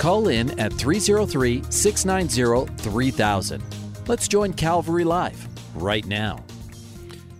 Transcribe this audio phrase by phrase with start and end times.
[0.00, 3.62] Call in at 303 690 3000.
[4.08, 6.42] Let's join Calvary Live right now.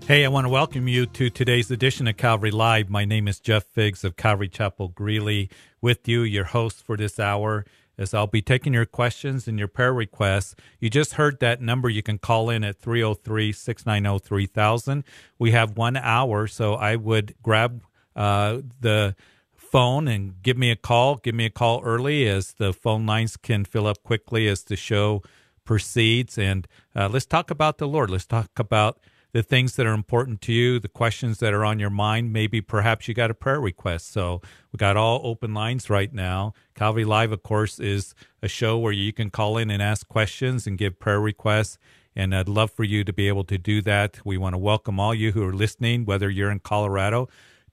[0.06, 2.90] Hey, I want to welcome you to today's edition of Calvary Live.
[2.90, 5.48] My name is Jeff Figs of Calvary Chapel Greeley,
[5.80, 7.64] with you, your host for this hour,
[7.96, 10.54] as I'll be taking your questions and your prayer requests.
[10.80, 11.88] You just heard that number.
[11.88, 15.04] You can call in at 303 690 3000.
[15.38, 17.82] We have one hour, so I would grab
[18.14, 19.16] uh, the
[19.70, 21.16] phone and give me a call.
[21.16, 24.76] Give me a call early as the phone lines can fill up quickly as the
[24.76, 25.22] show
[25.64, 26.36] proceeds.
[26.36, 28.10] And uh, let's talk about the Lord.
[28.10, 28.98] Let's talk about
[29.32, 32.32] the things that are important to you, the questions that are on your mind.
[32.32, 34.12] Maybe perhaps you got a prayer request.
[34.12, 36.52] So we got all open lines right now.
[36.74, 40.66] Calvary Live, of course, is a show where you can call in and ask questions
[40.66, 41.78] and give prayer requests.
[42.16, 44.18] And I'd love for you to be able to do that.
[44.24, 47.28] We want to welcome all you who are listening, whether you're in Colorado,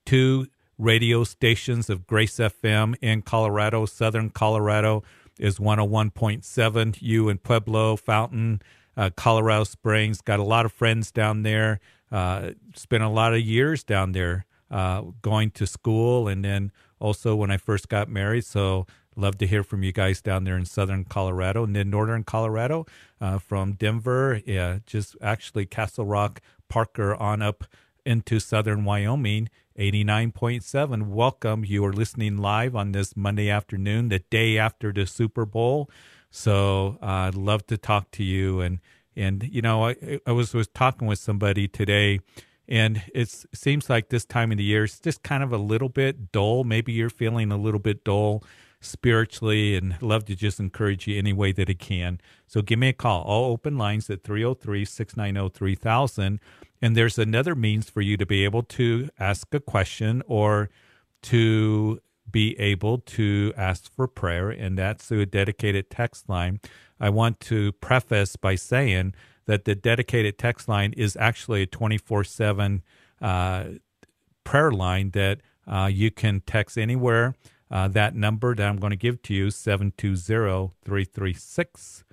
[0.06, 0.46] to
[0.78, 5.02] radio stations of Grace FM in Colorado, Southern Colorado
[5.38, 6.96] is 101.7.
[7.00, 8.62] You in Pueblo, Fountain,
[8.96, 10.20] uh, Colorado Springs.
[10.20, 11.80] Got a lot of friends down there.
[12.10, 17.34] Uh, spent a lot of years down there uh, going to school, and then also
[17.36, 18.44] when I first got married.
[18.44, 22.22] So love to hear from you guys down there in Southern Colorado and then Northern
[22.22, 22.86] Colorado,
[23.20, 27.64] uh, from Denver, yeah, just actually Castle Rock, Parker on up
[28.08, 29.50] into Southern Wyoming.
[29.78, 31.06] 89.7.
[31.06, 31.64] Welcome.
[31.64, 35.88] You are listening live on this Monday afternoon, the day after the Super Bowl.
[36.30, 38.60] So uh, I'd love to talk to you.
[38.60, 38.80] And
[39.14, 42.20] and you know, I, I was was talking with somebody today,
[42.66, 45.88] and it seems like this time of the year is just kind of a little
[45.88, 46.64] bit dull.
[46.64, 48.42] Maybe you're feeling a little bit dull
[48.80, 52.20] spiritually and love to just encourage you any way that it can.
[52.46, 53.22] So give me a call.
[53.22, 56.40] All open lines at 303 690 3000.
[56.80, 60.70] And there's another means for you to be able to ask a question or
[61.22, 62.00] to
[62.30, 66.60] be able to ask for prayer, and that's through a dedicated text line.
[67.00, 69.14] I want to preface by saying
[69.46, 72.82] that the dedicated text line is actually a 24 uh, 7
[74.44, 77.34] prayer line that uh, you can text anywhere.
[77.70, 82.04] Uh, that number that I'm going to give to you, 720 336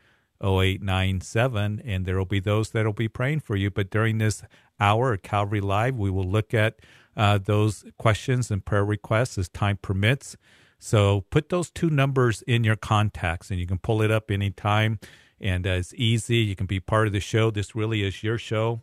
[0.43, 3.69] 0897, and there will be those that will be praying for you.
[3.69, 4.43] But during this
[4.79, 6.79] hour at Calvary Live, we will look at
[7.15, 10.35] uh, those questions and prayer requests as time permits.
[10.79, 14.99] So put those two numbers in your contacts and you can pull it up anytime.
[15.39, 16.37] And uh, it's easy.
[16.37, 17.51] You can be part of the show.
[17.51, 18.81] This really is your show.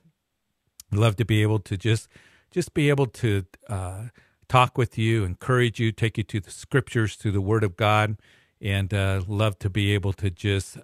[0.93, 2.09] I'd love to be able to just
[2.51, 4.05] just be able to uh,
[4.47, 8.19] talk with you, encourage you, take you to the scriptures, to the Word of God,
[8.61, 10.77] and uh, love to be able to just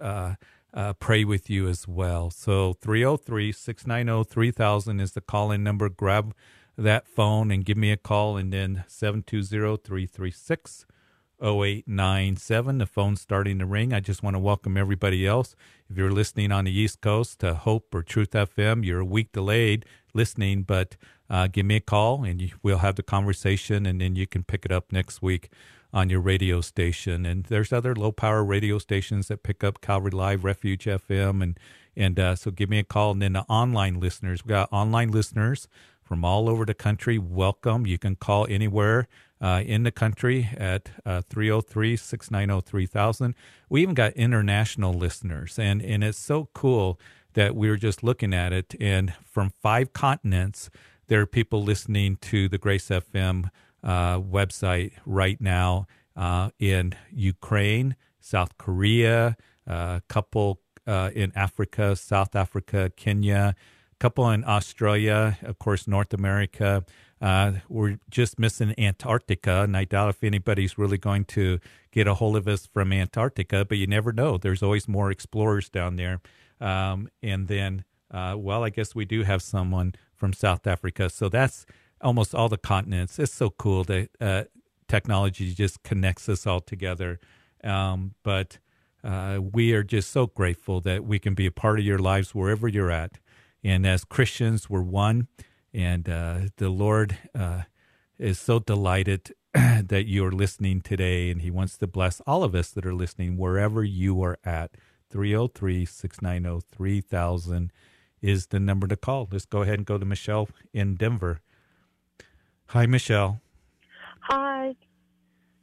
[0.73, 2.29] uh, pray with you as well.
[2.29, 5.89] So 303 690 3000 is the call in number.
[5.89, 6.33] Grab
[6.77, 8.37] that phone and give me a call.
[8.37, 10.85] And then 720 336
[11.41, 12.77] 0897.
[12.77, 13.93] The phone's starting to ring.
[13.93, 15.55] I just want to welcome everybody else.
[15.89, 19.31] If you're listening on the East Coast to Hope or Truth FM, you're a week
[19.31, 20.97] delayed listening, but
[21.29, 24.43] uh, give me a call and you, we'll have the conversation and then you can
[24.43, 25.49] pick it up next week
[25.93, 27.25] on your radio station.
[27.25, 31.59] And there's other low power radio stations that pick up Calvary Live, Refuge FM, and
[31.95, 33.11] and uh, so give me a call.
[33.11, 35.67] And then the online listeners, we got online listeners
[36.01, 37.17] from all over the country.
[37.17, 37.85] Welcome.
[37.85, 39.07] You can call anywhere
[39.41, 43.35] uh, in the country at uh, 303 690 3000.
[43.69, 46.99] We even got international listeners, and, and it's so cool
[47.33, 48.75] that we were just looking at it.
[48.79, 50.69] And from five continents,
[51.07, 53.49] there are people listening to the Grace FM
[53.83, 59.37] uh, website right now uh, in Ukraine, South Korea,
[59.67, 65.87] a uh, couple uh, in Africa, South Africa, Kenya a couple in Australia, of course,
[65.87, 66.83] North America.
[67.21, 71.59] We're just missing Antarctica, and I doubt if anybody's really going to
[71.91, 74.37] get a hold of us from Antarctica, but you never know.
[74.37, 76.21] There's always more explorers down there.
[76.61, 81.09] Um, and then, well, I guess we do have someone from South Africa.
[81.09, 81.65] So that's
[82.01, 83.19] almost all the continents.
[83.19, 84.43] It's so cool that uh,
[84.87, 87.19] technology just connects us all together.
[87.63, 88.59] Um, but
[89.03, 92.35] uh, we are just so grateful that we can be a part of your lives
[92.35, 93.19] wherever you're at.
[93.63, 95.27] And as Christians, we're one.
[95.73, 97.63] And uh, the Lord uh,
[98.17, 102.69] is so delighted that you're listening today, and He wants to bless all of us
[102.71, 104.71] that are listening wherever you are at.
[105.11, 107.71] 303 690 3000
[108.21, 109.27] is the number to call.
[109.31, 111.41] Let's go ahead and go to Michelle in Denver.
[112.69, 113.41] Hi, Michelle.
[114.21, 114.75] Hi.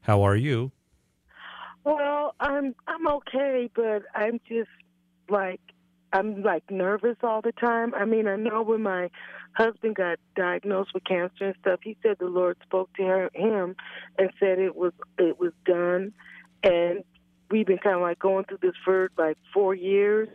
[0.01, 0.73] How are you?
[1.85, 4.71] Well, I'm I'm okay, but I'm just
[5.29, 5.61] like
[6.13, 7.95] I'm like nervous all the time.
[7.95, 9.09] I mean, I know when my
[9.53, 13.77] husband got diagnosed with cancer and stuff, he said the Lord spoke to her, him
[14.19, 16.13] and said it was it was done,
[16.65, 17.05] and
[17.53, 20.29] we've been kind of like going through this for like four years.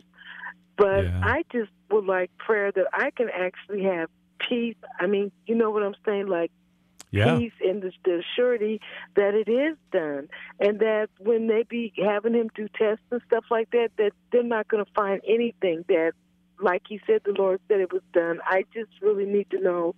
[0.78, 1.20] But Yeah.
[1.22, 4.08] I just would like prayer that I can actually have
[4.48, 4.76] peace.
[4.98, 6.28] I mean, you know what I'm saying?
[6.28, 6.50] Like
[7.12, 7.38] Yeah.
[7.38, 8.80] peace and the, the surety
[9.16, 10.28] that it is done,
[10.58, 14.42] and that when they be having him do tests and stuff like that, that they're
[14.42, 16.12] not going to find anything that,
[16.60, 18.40] like he said, the Lord said it was done.
[18.46, 19.94] I just really need to know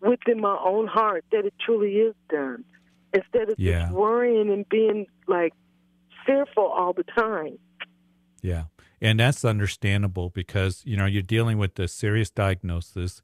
[0.00, 2.64] within my own heart that it truly is done,
[3.12, 3.82] instead of Yeah.
[3.82, 5.52] just worrying and being like
[6.24, 7.58] fearful all the time.
[8.42, 8.64] Yeah.
[9.00, 13.20] And that's understandable because, you know, you're dealing with a serious diagnosis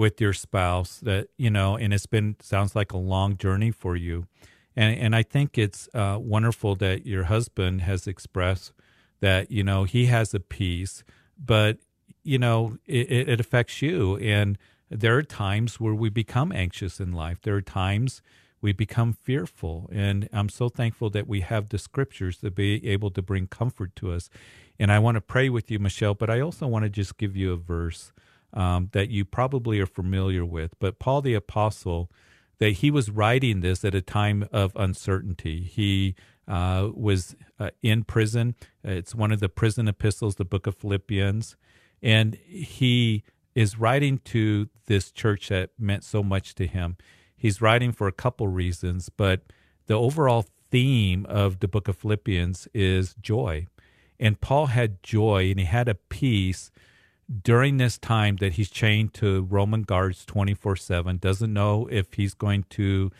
[0.00, 3.96] with your spouse that, you know, and it's been, sounds like a long journey for
[3.96, 4.26] you.
[4.74, 8.72] And, and I think it's uh, wonderful that your husband has expressed
[9.20, 11.04] that, you know, he has a peace,
[11.38, 11.76] but,
[12.24, 14.16] you know, it, it- affects you.
[14.16, 14.56] And
[14.88, 17.38] there are times where we become anxious in life.
[17.42, 18.22] There are times
[18.62, 19.90] we become fearful.
[19.92, 23.94] And I'm so thankful that we have the scriptures to be able to bring comfort
[23.96, 24.30] to us.
[24.78, 27.36] And I want to pray with you, Michelle, but I also want to just give
[27.36, 28.12] you a verse
[28.52, 30.78] um, that you probably are familiar with.
[30.78, 32.10] But Paul the Apostle,
[32.58, 35.62] that he was writing this at a time of uncertainty.
[35.62, 36.14] He
[36.46, 38.54] uh, was uh, in prison.
[38.82, 41.56] It's one of the prison epistles, the book of Philippians.
[42.02, 43.24] And he
[43.54, 46.96] is writing to this church that meant so much to him.
[47.36, 49.42] He's writing for a couple reasons, but
[49.86, 53.66] the overall theme of the book of Philippians is joy.
[54.18, 56.70] And Paul had joy and he had a peace
[57.42, 62.34] during this time that he's chained to Roman guards 24 7, doesn't know if he's
[62.34, 63.10] going to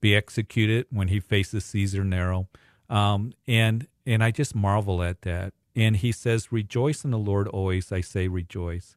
[0.00, 2.48] be executed when he faces Caesar Nero.
[2.88, 5.52] Um, and, and I just marvel at that.
[5.76, 8.96] And he says, Rejoice in the Lord always, I say rejoice.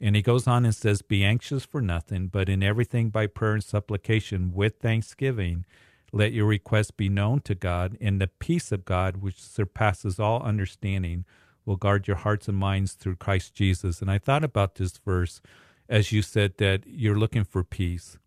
[0.00, 3.54] And he goes on and says, Be anxious for nothing, but in everything by prayer
[3.54, 5.64] and supplication with thanksgiving,
[6.12, 10.42] let your requests be known to God, and the peace of God, which surpasses all
[10.42, 11.24] understanding,
[11.64, 14.00] will guard your hearts and minds through Christ Jesus.
[14.00, 15.40] And I thought about this verse
[15.88, 18.18] as you said that you're looking for peace.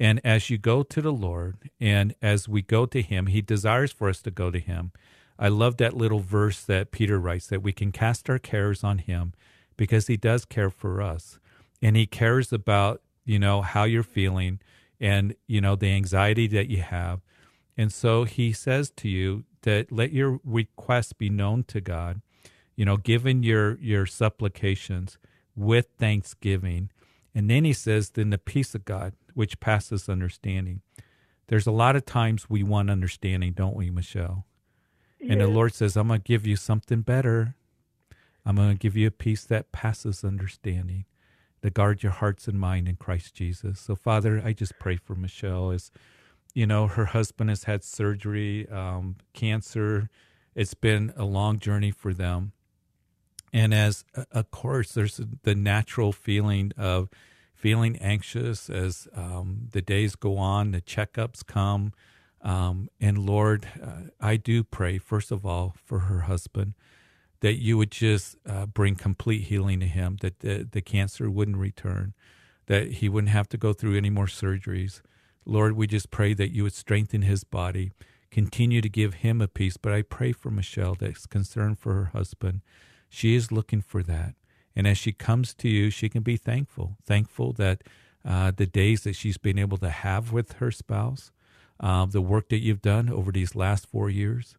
[0.00, 3.92] And as you go to the Lord, and as we go to Him, He desires
[3.92, 4.92] for us to go to Him.
[5.38, 8.98] I love that little verse that Peter writes that we can cast our cares on
[8.98, 9.32] Him
[9.76, 11.38] because He does care for us.
[11.80, 14.60] And He cares about, you know, how you're feeling
[15.00, 17.20] and, you know, the anxiety that you have.
[17.76, 22.20] And so He says to you that let your requests be known to God,
[22.76, 25.18] you know, given your, your supplications
[25.54, 26.90] with thanksgiving.
[27.34, 30.82] And then He says, then the peace of God, which passes understanding.
[31.48, 34.46] There's a lot of times we want understanding, don't we, Michelle?
[35.20, 37.54] And the Lord says, I'm going to give you something better.
[38.44, 41.06] I'm going to give you a peace that passes understanding,
[41.62, 43.80] to guard your hearts and mind in Christ Jesus.
[43.80, 45.90] So, Father, I just pray for Michelle as,
[46.52, 50.10] you know, her husband has had surgery, um, cancer.
[50.54, 52.52] It's been a long journey for them.
[53.54, 57.08] And as, uh, of course, there's the natural feeling of
[57.54, 61.92] feeling anxious as um, the days go on, the checkups come.
[62.42, 66.74] Um, and Lord, uh, I do pray, first of all, for her husband,
[67.40, 71.56] that you would just uh, bring complete healing to him, that the, the cancer wouldn't
[71.56, 72.12] return,
[72.66, 75.00] that he wouldn't have to go through any more surgeries.
[75.46, 77.92] Lord, we just pray that you would strengthen his body,
[78.32, 79.76] continue to give him a peace.
[79.76, 82.60] But I pray for Michelle that's concerned for her husband.
[83.14, 84.34] She is looking for that.
[84.74, 87.82] And as she comes to you, she can be thankful, thankful that
[88.24, 91.30] uh, the days that she's been able to have with her spouse,
[91.78, 94.56] uh, the work that you've done over these last four years.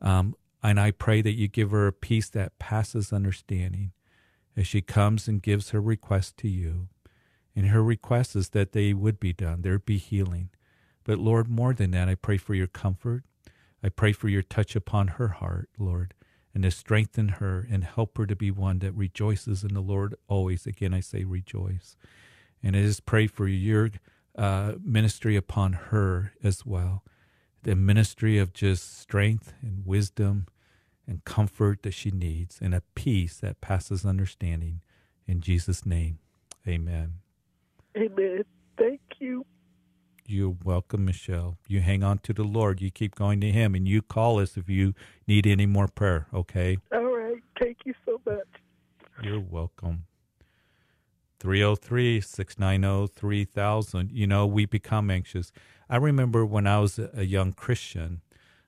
[0.00, 3.90] Um, and I pray that you give her a peace that passes understanding
[4.56, 6.86] as she comes and gives her request to you.
[7.56, 10.50] And her request is that they would be done, there'd be healing.
[11.02, 13.24] But Lord, more than that, I pray for your comfort.
[13.82, 16.14] I pray for your touch upon her heart, Lord,
[16.56, 20.14] and to strengthen her and help her to be one that rejoices in the Lord
[20.26, 20.66] always.
[20.66, 21.98] Again, I say rejoice.
[22.62, 23.90] And I just pray for your
[24.38, 27.04] uh, ministry upon her as well
[27.62, 30.46] the ministry of just strength and wisdom
[31.06, 34.80] and comfort that she needs and a peace that passes understanding.
[35.26, 36.20] In Jesus' name,
[36.66, 37.16] amen.
[37.98, 38.44] Amen.
[38.78, 39.44] Thank you.
[40.28, 41.56] You're welcome, Michelle.
[41.68, 42.80] You hang on to the Lord.
[42.80, 44.94] You keep going to Him, and you call us if you
[45.26, 46.26] need any more prayer.
[46.34, 46.78] Okay.
[46.92, 47.42] All right.
[47.60, 48.46] Thank you so much.
[49.22, 50.04] You're welcome.
[51.40, 54.10] 303 690 3000.
[54.10, 55.52] You know, we become anxious.
[55.88, 58.22] I remember when I was a young Christian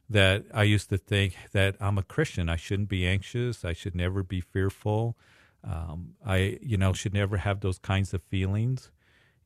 [0.09, 2.49] that I used to think that I'm a Christian.
[2.49, 3.65] I shouldn't be anxious.
[3.65, 5.17] I should never be fearful.
[5.65, 8.91] Um, I, you know, should never have those kinds of feelings.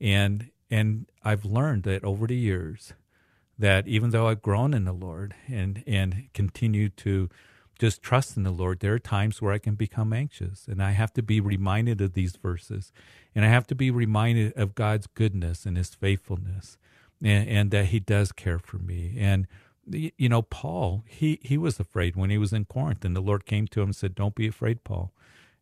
[0.00, 2.94] And and I've learned that over the years
[3.58, 7.28] that even though I've grown in the Lord and and continue to
[7.78, 10.92] just trust in the Lord, there are times where I can become anxious, and I
[10.92, 12.92] have to be reminded of these verses,
[13.34, 16.78] and I have to be reminded of God's goodness and His faithfulness,
[17.22, 19.16] and, and that He does care for me.
[19.18, 19.46] And
[19.86, 23.44] you know, Paul, he he was afraid when he was in Corinth, and the Lord
[23.44, 25.12] came to him and said, "Don't be afraid, Paul."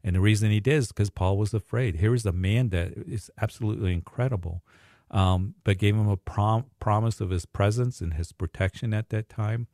[0.04, 1.96] And the reason he did is because Paul was afraid.
[1.96, 4.62] Here is a man that is absolutely incredible,
[5.10, 9.28] um, but gave him a prom- promise of his presence and his protection at that
[9.28, 9.66] time.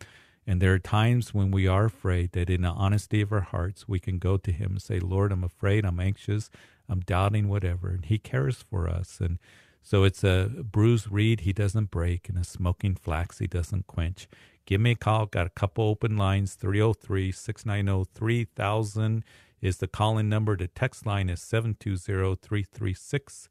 [0.46, 3.88] And there are times when we are afraid that in the honesty of our hearts,
[3.88, 6.50] we can go to him and say, Lord, I'm afraid, I'm anxious,
[6.88, 7.88] I'm doubting, whatever.
[7.88, 9.18] And he cares for us.
[9.20, 9.38] And
[9.82, 14.28] so it's a bruised reed he doesn't break, and a smoking flax he doesn't quench.
[14.66, 15.26] Give me a call.
[15.26, 19.24] Got a couple open lines 303 690 3000
[19.60, 20.56] is the call in number.
[20.56, 23.48] The text line is 720 336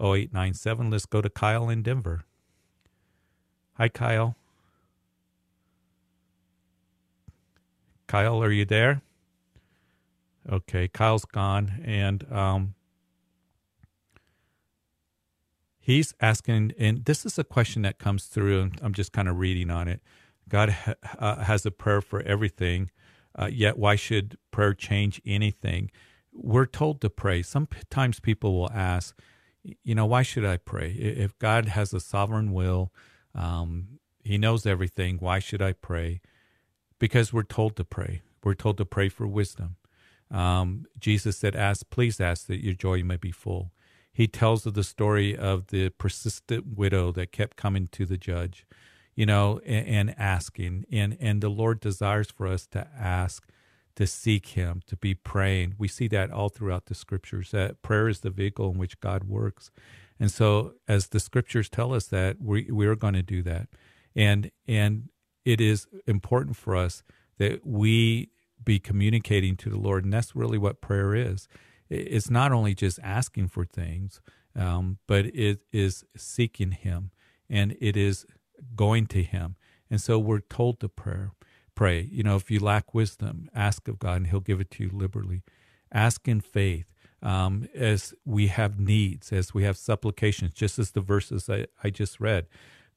[0.00, 0.90] 0897.
[0.90, 2.24] Let's go to Kyle in Denver.
[3.74, 4.36] Hi, Kyle.
[8.08, 9.02] Kyle, are you there?
[10.50, 12.74] Okay, Kyle's gone, and um,
[15.78, 19.38] he's asking, and this is a question that comes through, and I'm just kind of
[19.38, 20.00] reading on it.
[20.48, 22.90] God ha- uh, has a prayer for everything,
[23.38, 25.90] uh, yet why should prayer change anything?
[26.32, 27.42] We're told to pray.
[27.42, 29.18] Sometimes people will ask,
[29.62, 30.90] you know, why should I pray?
[30.92, 32.92] If God has a sovereign will,
[33.34, 36.20] um, He knows everything, why should I pray?
[36.98, 38.22] because we're told to pray.
[38.42, 39.76] We're told to pray for wisdom.
[40.30, 43.72] Um, Jesus said, "Ask, please ask that your joy may be full."
[44.12, 48.66] He tells of the story of the persistent widow that kept coming to the judge,
[49.14, 50.84] you know, and, and asking.
[50.92, 53.46] And and the Lord desires for us to ask,
[53.98, 55.74] to seek Him, to be praying.
[55.76, 57.50] We see that all throughout the Scriptures.
[57.50, 59.72] That prayer is the vehicle in which God works.
[60.20, 63.66] And so, as the Scriptures tell us that, we we are going to do that.
[64.14, 65.08] And and
[65.44, 67.02] it is important for us
[67.38, 68.30] that we
[68.62, 70.04] be communicating to the Lord.
[70.04, 71.48] And that's really what prayer is.
[71.90, 74.20] It's not only just asking for things,
[74.54, 77.10] um, but it is seeking Him
[77.50, 78.26] and it is
[78.76, 79.56] going to Him.
[79.90, 81.30] And so we're told to pray.
[81.78, 82.08] Pray.
[82.10, 84.90] You know, if you lack wisdom, ask of God and He'll give it to you
[84.92, 85.42] liberally.
[85.92, 86.86] Ask in faith.
[87.22, 91.90] Um, as we have needs, as we have supplications, just as the verses I, I
[91.90, 92.46] just read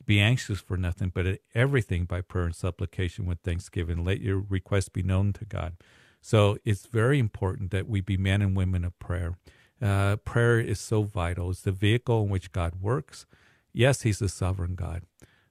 [0.06, 4.04] be anxious for nothing, but everything by prayer and supplication with thanksgiving.
[4.04, 5.78] Let your requests be known to God.
[6.22, 9.38] So it's very important that we be men and women of prayer.
[9.82, 11.52] Uh, prayer is so vital.
[11.52, 13.26] It's the vehicle in which God works.
[13.74, 15.04] Yes, He's a sovereign God,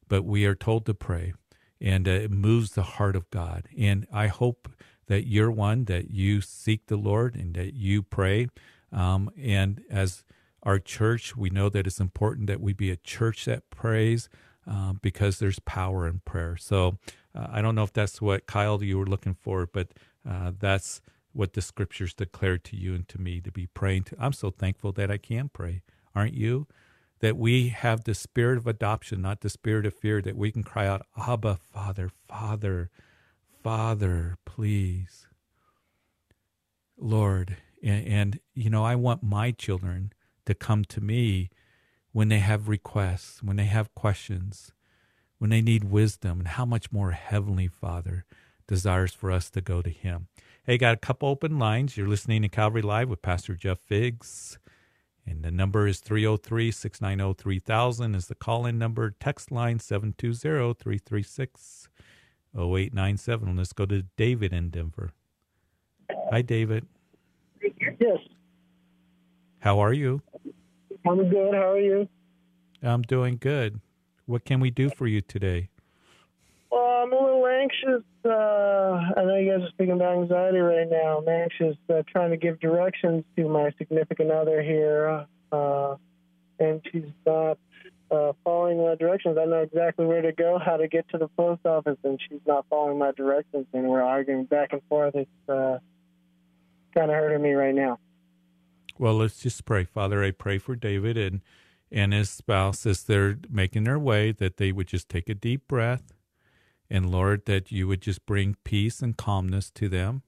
[0.09, 1.33] but we are told to pray,
[1.81, 3.65] and uh, it moves the heart of God.
[3.77, 4.69] And I hope
[5.07, 8.49] that you're one that you seek the Lord and that you pray.
[8.93, 10.25] Um, and as
[10.63, 11.37] our church.
[11.37, 14.29] We know that it's important that we be a church that prays
[14.71, 16.57] uh, because there's power in prayer.
[16.57, 16.99] So
[17.35, 19.89] uh, I don't know if that's what Kyle you were looking for, but
[20.29, 21.01] uh, that's
[21.33, 24.17] what the scriptures declare to you and to me to be praying to.
[24.19, 25.83] I'm so thankful that I can pray.
[26.15, 26.67] Aren't you?
[27.21, 30.63] That we have the spirit of adoption, not the spirit of fear, that we can
[30.63, 32.91] cry out, Abba, Father, Father,
[33.63, 35.27] Father, please.
[36.97, 40.13] Lord, and, and you know, I want my children
[40.47, 41.51] to come to me
[42.13, 44.73] when they have requests, when they have questions,
[45.39, 48.25] when they need wisdom, and how much more Heavenly Father
[48.67, 50.29] desires for us to go to Him.
[50.65, 51.97] Hey, got a couple open lines.
[51.97, 54.60] You're listening to Calvary Live with Pastor Jeff Figs.
[55.31, 59.15] And the number is 303 690 3000 is the call in number.
[59.21, 61.89] Text line 720 336
[62.57, 63.57] 0897.
[63.57, 65.13] Let's go to David in Denver.
[66.33, 66.87] Hi, David.
[68.01, 68.19] Yes.
[69.61, 70.21] How are you?
[71.07, 71.55] I'm good.
[71.55, 72.09] How are you?
[72.83, 73.81] I'm doing good.
[74.27, 75.69] What can we do for you today?
[77.11, 78.05] I'm a little anxious.
[78.25, 81.19] Uh, I know you guys are speaking about anxiety right now.
[81.19, 85.97] I'm anxious, uh, trying to give directions to my significant other here, uh,
[86.61, 87.59] and she's not
[88.13, 89.39] uh, following my directions.
[89.41, 92.41] I know exactly where to go, how to get to the post office, and she's
[92.47, 95.17] not following my directions, and we're arguing back and forth.
[95.17, 95.79] It's uh,
[96.95, 97.99] kind of hurting me right now.
[98.99, 99.85] Well, let's just pray.
[99.85, 101.41] Father, I pray for David and
[101.91, 105.67] and his spouse as they're making their way that they would just take a deep
[105.67, 106.13] breath
[106.91, 110.23] and Lord that you would just bring peace and calmness to them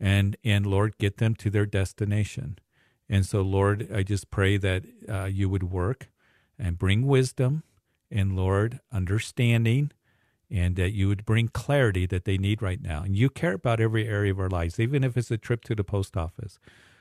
[0.00, 2.58] and and Lord get them to their destination.
[3.08, 6.08] And so Lord, I just pray that uh, you would work
[6.58, 7.62] and bring wisdom
[8.10, 9.92] and Lord understanding
[10.50, 13.02] and that you would bring clarity that they need right now.
[13.02, 15.74] And you care about every area of our lives, even if it's a trip to
[15.74, 16.58] the post office.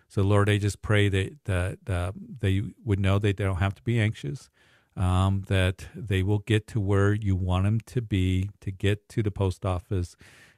[0.08, 3.76] So, Lord, I just pray that that uh, they would know that they don't have
[3.76, 4.50] to be anxious,
[4.96, 9.24] um, that they will get to where you want them to be to get to
[9.24, 10.16] the post office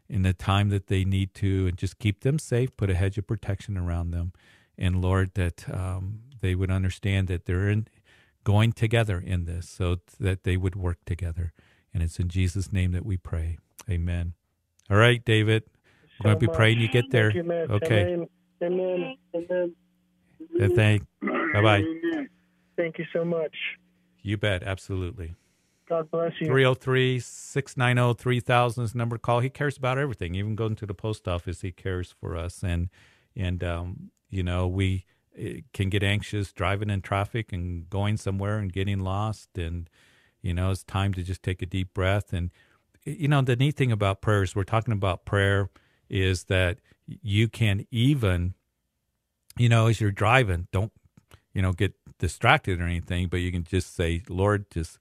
[0.10, 2.76] in the time that they need to, and just keep them safe.
[2.76, 4.34] Put a hedge of protection around them,
[4.78, 7.88] and Lord, that um, they would understand that they're in,
[8.44, 11.54] going together in this, so that they would work together.
[11.94, 13.58] And it's in Jesus' name that we pray.
[13.90, 14.34] Amen.
[14.90, 15.64] All right, David.
[16.20, 17.32] We're going to be praying you get there.
[17.32, 18.14] You, okay.
[18.14, 18.28] Amen.
[18.62, 19.18] Amen.
[19.36, 20.76] Amen.
[20.76, 21.04] Thank.
[21.22, 21.84] Bye bye.
[22.76, 23.56] Thank you so much.
[24.24, 24.64] You bet.
[24.64, 25.36] Absolutely.
[25.88, 26.48] God bless you.
[26.48, 29.42] 303 690 3000 is number to call.
[29.42, 31.62] He cares about everything, even going to the post office.
[31.62, 32.64] He cares for us.
[32.64, 32.90] And,
[33.36, 35.06] and um, you know, we
[35.38, 39.58] eh, can get anxious driving in traffic and going somewhere and getting lost.
[39.58, 39.90] And,
[40.42, 42.32] you know, it's time to just take a deep breath.
[42.32, 42.52] And,
[43.04, 45.70] you know, the neat thing about prayer is we're talking about prayer
[46.10, 48.54] is that you can even,
[49.58, 50.94] you know, as you're driving, don't,
[51.54, 55.00] you know, get distracted or anything, but you can just say, Lord, just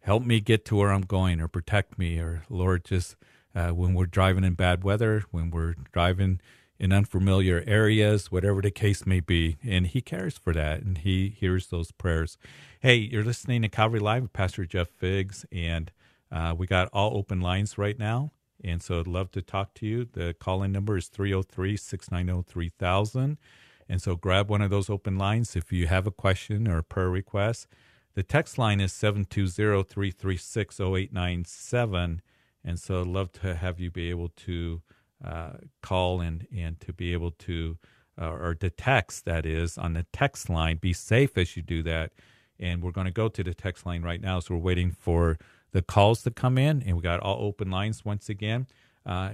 [0.00, 2.18] help me get to where I'm going or protect me.
[2.18, 3.16] Or Lord, just
[3.54, 6.40] uh, when we're driving in bad weather, when we're driving
[6.78, 9.56] in unfamiliar areas, whatever the case may be.
[9.62, 12.36] And he cares for that and he hears those prayers.
[12.80, 15.90] Hey, you're listening to Calvary Live with Pastor Jeff Figs, and
[16.30, 18.32] uh, we got all open lines right now.
[18.62, 20.06] And so I'd love to talk to you.
[20.10, 23.38] The call in number is 303 690 3000.
[23.88, 26.82] And so grab one of those open lines if you have a question or a
[26.82, 27.66] prayer request.
[28.14, 32.22] The text line is 720 336 0897.
[32.64, 34.82] And so I'd love to have you be able to
[35.24, 37.78] uh, call and, and to be able to,
[38.20, 40.76] uh, or to text, that is, on the text line.
[40.76, 42.12] Be safe as you do that.
[42.58, 44.40] And we're going to go to the text line right now.
[44.40, 45.38] So we're waiting for
[45.72, 48.68] the calls to come in, and we got all open lines once again.
[49.04, 49.30] Uh,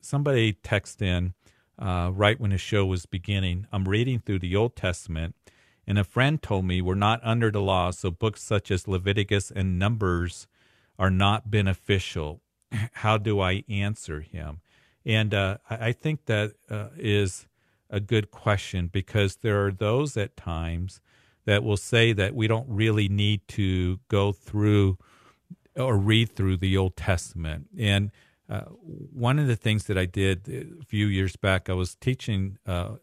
[0.00, 1.32] somebody text in
[1.78, 3.66] uh, right when the show was beginning.
[3.72, 5.34] I'm reading through the Old Testament,
[5.86, 9.50] and a friend told me we're not under the law, so books such as Leviticus
[9.50, 10.46] and Numbers
[10.98, 12.40] are not beneficial.
[12.92, 14.60] How do I answer him?
[15.04, 17.46] And uh, I think that uh, is
[17.90, 21.00] a good question because there are those at times
[21.44, 24.96] that will say that we don't really need to go through
[25.76, 27.68] or read through the Old Testament.
[27.78, 28.10] And
[28.52, 32.58] uh, one of the things that I did a few years back, I was teaching,
[32.66, 32.96] uh,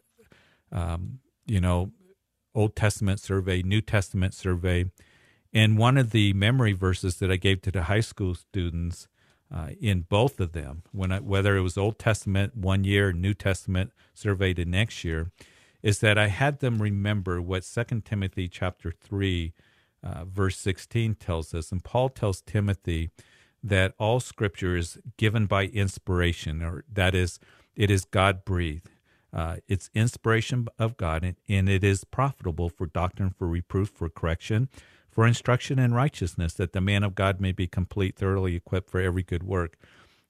[0.71, 1.91] um, you know,
[2.53, 4.91] Old Testament survey, New Testament survey,
[5.51, 9.07] and one of the memory verses that I gave to the high school students
[9.51, 13.33] uh, in both of them, when I, whether it was Old Testament one year, New
[13.33, 15.31] Testament survey the next year,
[15.81, 19.53] is that I had them remember what Second Timothy chapter three
[20.03, 23.09] uh, verse 16 tells us, and Paul tells Timothy
[23.63, 27.39] that all scripture is given by inspiration, or that is,
[27.75, 28.89] it is God breathed.
[29.31, 34.09] Uh, it's inspiration of God, and, and it is profitable for doctrine, for reproof, for
[34.09, 34.69] correction,
[35.09, 38.99] for instruction in righteousness, that the man of God may be complete, thoroughly equipped for
[38.99, 39.77] every good work.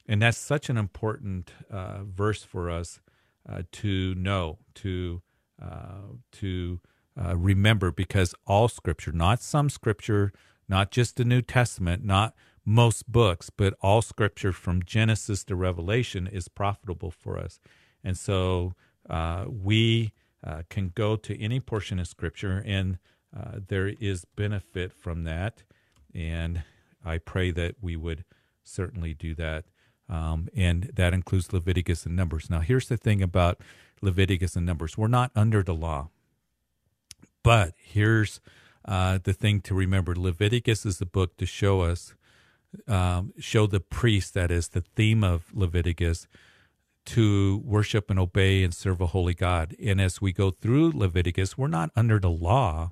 [0.08, 3.00] And that's such an important uh, verse for us
[3.48, 5.22] uh, to know, to
[5.62, 6.80] uh, to
[7.20, 10.32] uh, remember because all scripture, not some scripture,
[10.68, 12.34] not just the New Testament, not
[12.70, 17.60] most books, but all scripture from Genesis to Revelation is profitable for us.
[18.04, 18.76] And so
[19.10, 20.14] uh, we
[20.46, 23.00] uh, can go to any portion of scripture and
[23.36, 25.64] uh, there is benefit from that.
[26.14, 26.62] And
[27.04, 28.24] I pray that we would
[28.64, 29.66] certainly do that.
[30.08, 32.50] Um, and that includes Leviticus and Numbers.
[32.52, 33.62] Now, here's the thing about
[34.02, 36.10] Leviticus and Numbers we're not under the law.
[37.44, 38.40] But here's
[38.86, 42.14] uh, the thing to remember Leviticus is the book to show us,
[42.88, 46.28] um, show the priest, that is the theme of Leviticus,
[47.06, 49.76] to worship and obey and serve a holy God.
[49.84, 52.92] And as we go through Leviticus, we're not under the law,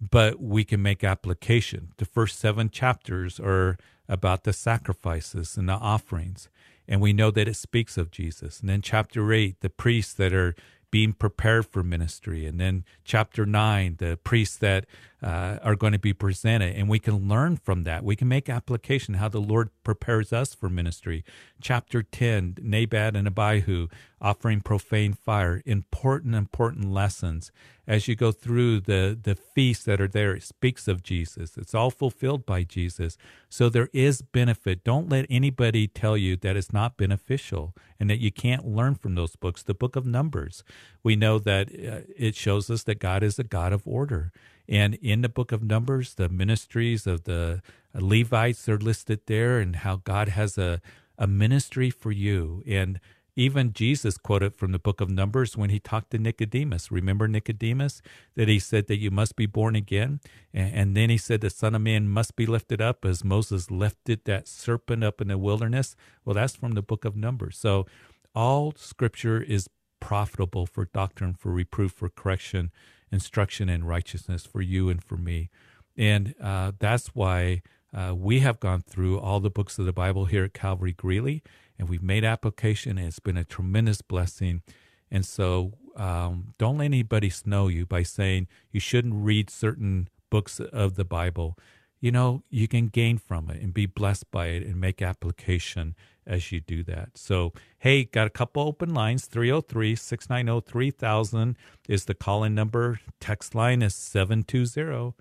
[0.00, 1.92] but we can make application.
[1.98, 3.76] The first seven chapters are
[4.08, 6.48] about the sacrifices and the offerings.
[6.88, 8.60] And we know that it speaks of Jesus.
[8.60, 10.54] And then chapter eight, the priests that are
[10.94, 12.46] being prepared for ministry.
[12.46, 14.86] And then chapter nine, the priests that
[15.20, 16.76] uh, are going to be presented.
[16.76, 18.04] And we can learn from that.
[18.04, 21.24] We can make application how the Lord prepares us for ministry.
[21.60, 23.88] Chapter 10, Nadab and Abihu
[24.20, 25.62] offering profane fire.
[25.66, 27.50] Important, important lessons
[27.86, 31.56] as you go through the, the feasts that are there, it speaks of Jesus.
[31.56, 33.18] It's all fulfilled by Jesus.
[33.50, 34.84] So there is benefit.
[34.84, 39.14] Don't let anybody tell you that it's not beneficial and that you can't learn from
[39.14, 39.62] those books.
[39.62, 40.64] The book of Numbers,
[41.02, 44.32] we know that uh, it shows us that God is a God of order.
[44.66, 47.60] And in the book of Numbers, the ministries of the
[47.94, 50.80] Levites are listed there and how God has a,
[51.18, 52.62] a ministry for you.
[52.66, 52.98] And
[53.36, 56.92] even Jesus quoted from the book of Numbers when he talked to Nicodemus.
[56.92, 58.00] Remember Nicodemus?
[58.36, 60.20] That he said that you must be born again.
[60.52, 64.24] And then he said the Son of Man must be lifted up as Moses lifted
[64.24, 65.96] that serpent up in the wilderness.
[66.24, 67.58] Well, that's from the book of Numbers.
[67.58, 67.86] So
[68.34, 69.68] all scripture is
[70.00, 72.70] profitable for doctrine, for reproof, for correction,
[73.10, 75.50] instruction, and righteousness for you and for me.
[75.96, 77.62] And uh, that's why
[77.94, 81.42] uh, we have gone through all the books of the Bible here at Calvary Greeley
[81.78, 84.62] and we've made application and it's been a tremendous blessing.
[85.10, 90.60] And so um, don't let anybody snow you by saying you shouldn't read certain books
[90.60, 91.56] of the Bible.
[92.00, 95.94] You know, you can gain from it and be blessed by it and make application
[96.26, 97.10] as you do that.
[97.14, 101.56] So, hey, got a couple open lines 303 690 3000
[101.88, 103.00] is the call in number.
[103.20, 105.14] Text line is 720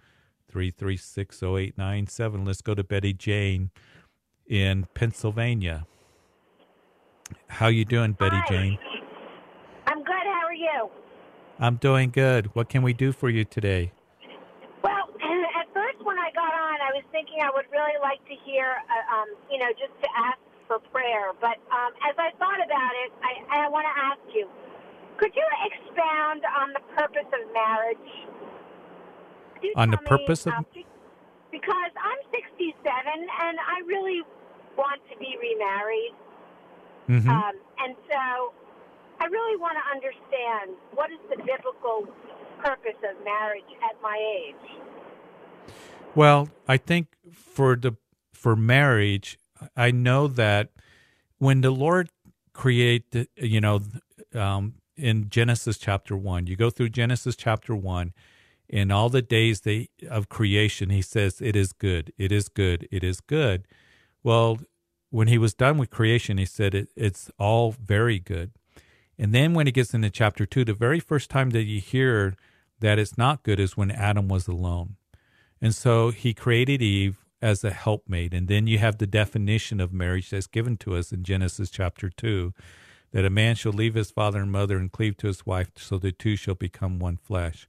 [0.53, 2.45] 336 0897.
[2.45, 3.71] Let's go to Betty Jane
[4.45, 5.87] in Pennsylvania.
[7.47, 8.45] How you doing, Betty Hi.
[8.47, 8.77] Jane?
[9.87, 10.25] I'm good.
[10.29, 10.89] How are you?
[11.57, 12.53] I'm doing good.
[12.53, 13.93] What can we do for you today?
[14.83, 15.09] Well,
[15.57, 18.77] at first when I got on, I was thinking I would really like to hear,
[18.77, 20.37] uh, um, you know, just to ask
[20.67, 21.33] for prayer.
[21.41, 24.45] But um, as I thought about it, I, I want to ask you,
[25.17, 28.09] could you expound on the purpose of marriage?
[29.75, 30.53] On the purpose of-
[31.51, 34.21] because I'm 67 and I really
[34.77, 36.13] want to be remarried.
[37.09, 37.29] Mm-hmm.
[37.29, 38.53] Um, and so
[39.19, 42.07] I really want to understand what is the biblical
[42.59, 45.73] purpose of marriage at my age.
[46.15, 47.95] Well, I think for the
[48.33, 49.37] for marriage,
[49.75, 50.69] I know that
[51.37, 52.09] when the Lord
[52.53, 53.81] created, you know,
[54.33, 58.13] um, in Genesis chapter one, you go through Genesis chapter one,
[58.73, 62.87] in all the days they, of creation, He says, "It is good, it is good,
[62.91, 63.67] it is good."
[64.23, 64.59] Well,
[65.11, 68.51] when He was done with creation, He said, it, "It's all very good."
[69.17, 72.35] And then when He gets into chapter two, the very first time that you hear
[72.79, 74.95] that it's not good is when Adam was alone.
[75.61, 78.33] And so he created Eve as a helpmate.
[78.33, 82.09] And then you have the definition of marriage that's given to us in Genesis chapter
[82.09, 82.53] 2
[83.11, 85.97] that a man shall leave his father and mother and cleave to his wife, so
[85.99, 87.67] the two shall become one flesh.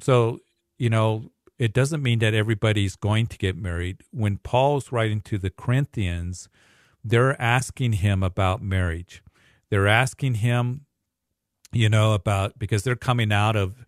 [0.00, 0.40] So,
[0.78, 4.02] you know, it doesn't mean that everybody's going to get married.
[4.10, 6.48] When Paul's writing to the Corinthians,
[7.02, 9.22] they're asking him about marriage.
[9.70, 10.86] They're asking him,
[11.72, 13.86] you know, about because they're coming out of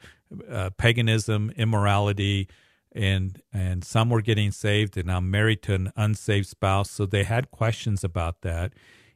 [0.51, 2.49] uh, paganism, immorality,
[2.92, 7.25] and and some were getting saved and I'm married to an unsaved spouse so they
[7.25, 8.73] had questions about that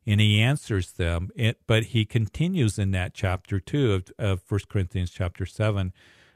[0.07, 4.61] and he answers them it, but he continues in that chapter 2 of, of 1
[4.69, 5.93] Corinthians chapter 7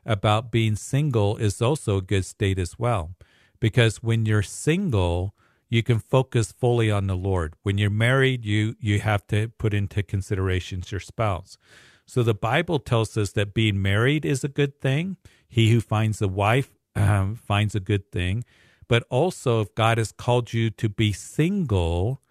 [0.06, 3.14] about being single is also a good state as well.
[3.60, 5.34] Because when you're single
[5.68, 7.54] you can focus fully on the Lord.
[7.64, 11.58] When you're married you you have to put into considerations your spouse.
[12.06, 15.16] So the Bible tells us that being married is a good thing.
[15.48, 18.44] He who finds a wife um, finds a good thing,
[18.88, 22.22] but also if God has called you to be single,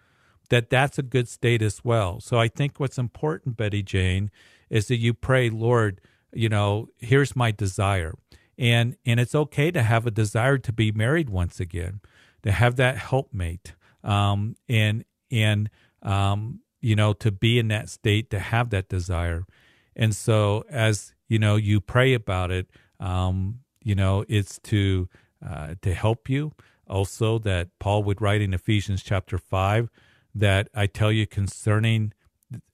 [0.49, 2.19] that that's a good state as well.
[2.19, 4.31] So I think what's important, Betty Jane,
[4.69, 6.01] is that you pray, Lord,
[6.36, 8.13] you know, here's my desire,
[8.58, 12.02] and and it's okay to have a desire to be married once again,
[12.43, 15.69] to have that helpmate, um, and and
[16.02, 19.45] um, you know, to be in that state, to have that desire,
[19.95, 22.67] and so as you know, you pray about it.
[23.00, 25.08] Um, you know it's to
[25.48, 26.52] uh, to help you.
[26.88, 29.89] Also that paul would write in ephesians chapter 5
[30.36, 32.13] that i tell you concerning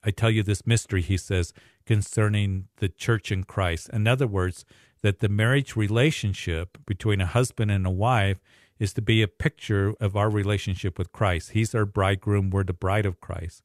[0.03, 1.01] i tell you this mystery.
[1.01, 1.53] He says
[1.91, 4.65] concerning the church in christ in other words
[5.01, 8.39] that the marriage relationship between a husband and a wife
[8.79, 12.73] is to be a picture of our relationship with christ he's our bridegroom we're the
[12.73, 13.63] bride of christ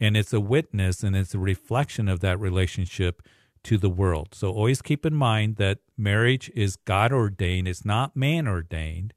[0.00, 3.22] and it's a witness and it's a reflection of that relationship
[3.64, 4.34] to the world.
[4.34, 9.12] So always keep in mind that marriage is God ordained, it's not man ordained.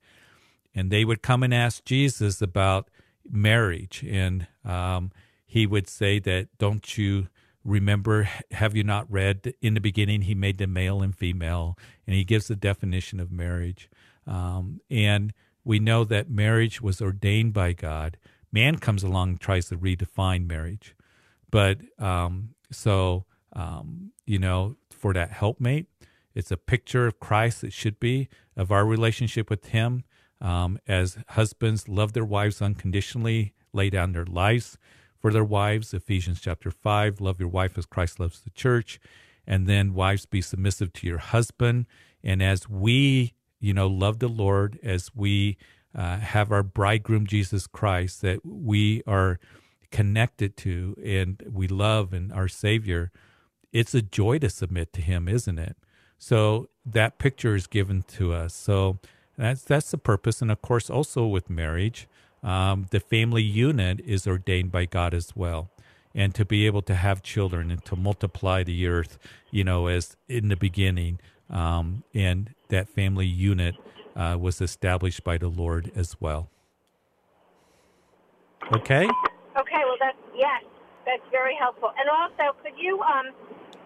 [0.75, 2.89] And they would come and ask Jesus about
[3.29, 4.03] marriage.
[4.07, 5.11] And um,
[5.45, 7.27] he would say that, don't you
[7.63, 12.15] remember, have you not read in the beginning, he made them male and female, and
[12.15, 13.89] he gives the definition of marriage.
[14.27, 18.17] Um, and we know that marriage was ordained by God.
[18.51, 20.95] Man comes along and tries to redefine marriage.
[21.49, 25.87] But um, so, um, you know, for that helpmate,
[26.35, 30.03] It's a picture of Christ, it should be, of our relationship with Him.
[30.41, 34.77] Um, as husbands love their wives unconditionally, lay down their lives
[35.23, 35.93] for their wives.
[35.93, 38.99] Ephesians chapter 5, love your wife as Christ loves the church.
[39.47, 41.85] And then, wives, be submissive to your husband.
[42.21, 45.55] And as we, you know, love the Lord, as we
[45.95, 49.39] uh, have our bridegroom, Jesus Christ, that we are
[49.91, 53.09] connected to and we love and our Savior,
[53.71, 55.77] it's a joy to submit to Him, isn't it?
[56.17, 58.53] So that picture is given to us.
[58.53, 58.99] So
[59.37, 62.07] that's that's the purpose, and of course, also with marriage,
[62.43, 65.69] um, the family unit is ordained by God as well,
[66.13, 69.17] and to be able to have children and to multiply the earth,
[69.49, 73.75] you know, as in the beginning, um, and that family unit
[74.15, 76.49] uh, was established by the Lord as well.
[78.73, 79.07] Okay.
[79.57, 79.81] Okay.
[79.85, 80.63] Well, that's yes,
[81.05, 81.91] that's very helpful.
[81.97, 83.27] And also, could you um,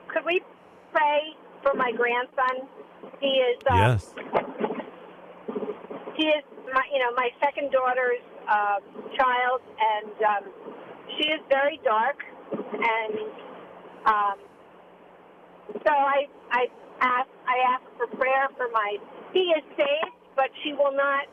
[0.08, 0.42] could we
[0.92, 2.68] pray for my grandson?
[3.20, 4.14] He is uh, yes.
[6.16, 6.44] He is
[6.74, 8.80] my you know my second daughter's uh,
[9.18, 10.44] child, and um,
[11.18, 12.18] she is very dark,
[12.52, 13.20] and
[14.06, 14.38] um,
[15.86, 16.66] so I I
[17.02, 18.98] ask I ask for prayer for my.
[19.34, 21.26] He is saved, but she will not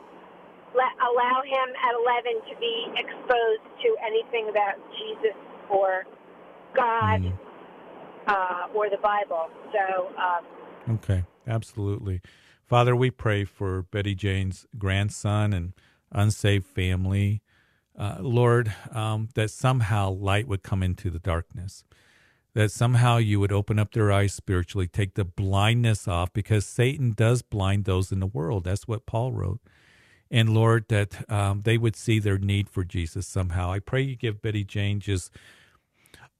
[0.75, 5.35] let, allow him at 11 to be exposed to anything about Jesus
[5.69, 6.03] or
[6.75, 7.37] God Mm.
[8.27, 9.49] uh, or the Bible.
[9.71, 12.21] So, um, Okay, absolutely.
[12.65, 15.73] Father, we pray for Betty Jane's grandson and
[16.11, 17.41] unsaved family.
[17.97, 21.85] Uh, Lord, um, that somehow light would come into the darkness,
[22.53, 27.13] that somehow you would open up their eyes spiritually, take the blindness off, because Satan
[27.13, 28.65] does blind those in the world.
[28.65, 29.59] That's what Paul wrote.
[30.29, 33.71] And Lord, that um, they would see their need for Jesus somehow.
[33.71, 35.31] I pray you give Betty Jane just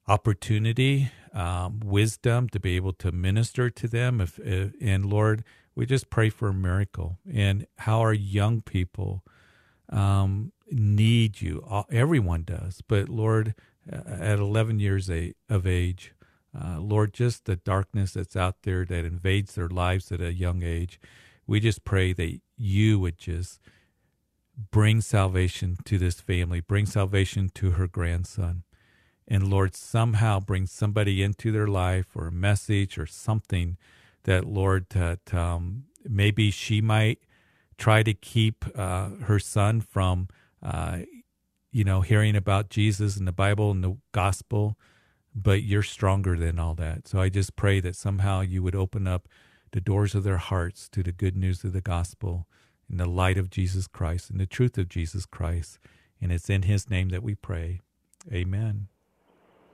[0.07, 4.19] opportunity, um, wisdom to be able to minister to them.
[4.21, 5.43] If, if and Lord,
[5.75, 9.23] we just pray for a miracle and how our young people
[9.95, 11.65] um, need you.
[11.91, 13.55] Everyone does, but Lord,
[13.91, 15.09] uh, at 11 years
[15.49, 16.13] of age,
[16.59, 20.63] uh, Lord, just the darkness that's out there that invades their lives at a young
[20.63, 20.99] age,
[21.47, 23.59] we just pray that you would just
[24.71, 28.63] bring salvation to this family, bring salvation to her grandson
[29.27, 33.77] and Lord, somehow bring somebody into their life or a message or something
[34.23, 37.19] that, Lord, that um, maybe she might
[37.77, 40.27] try to keep uh, her son from,
[40.61, 40.99] uh,
[41.71, 44.77] you know, hearing about Jesus and the Bible and the gospel,
[45.33, 47.07] but you're stronger than all that.
[47.07, 49.27] So I just pray that somehow you would open up
[49.71, 52.47] the doors of their hearts to the good news of the gospel
[52.89, 55.79] and the light of Jesus Christ and the truth of Jesus Christ.
[56.21, 57.81] And it's in his name that we pray.
[58.31, 58.87] Amen.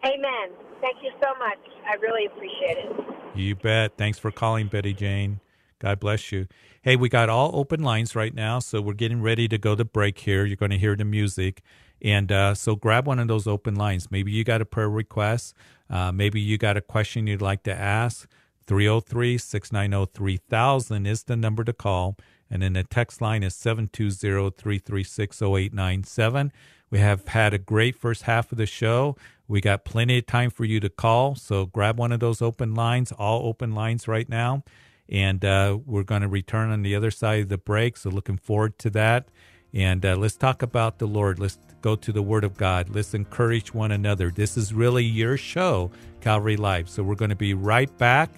[0.03, 0.49] amen.
[0.81, 1.59] Thank you so much.
[1.85, 3.11] I really appreciate it.
[3.35, 3.95] You bet.
[3.97, 5.39] Thanks for calling, Betty Jane.
[5.81, 6.45] God bless you.
[6.83, 9.83] Hey, we got all open lines right now, so we're getting ready to go to
[9.83, 10.45] break here.
[10.45, 11.63] You're going to hear the music.
[12.03, 14.11] And uh, so grab one of those open lines.
[14.11, 15.55] Maybe you got a prayer request.
[15.89, 18.29] Uh, maybe you got a question you'd like to ask.
[18.67, 22.15] 303 690 3000 is the number to call.
[22.47, 26.51] And then the text line is 720 336 0897.
[26.91, 29.15] We have had a great first half of the show.
[29.47, 31.33] We got plenty of time for you to call.
[31.33, 34.63] So grab one of those open lines, all open lines right now.
[35.09, 37.97] And uh, we're going to return on the other side of the break.
[37.97, 39.27] So looking forward to that.
[39.73, 41.39] And uh, let's talk about the Lord.
[41.39, 42.89] Let's go to the Word of God.
[42.89, 44.29] Let's encourage one another.
[44.29, 46.89] This is really your show, Calvary Live.
[46.89, 48.29] So we're going to be right back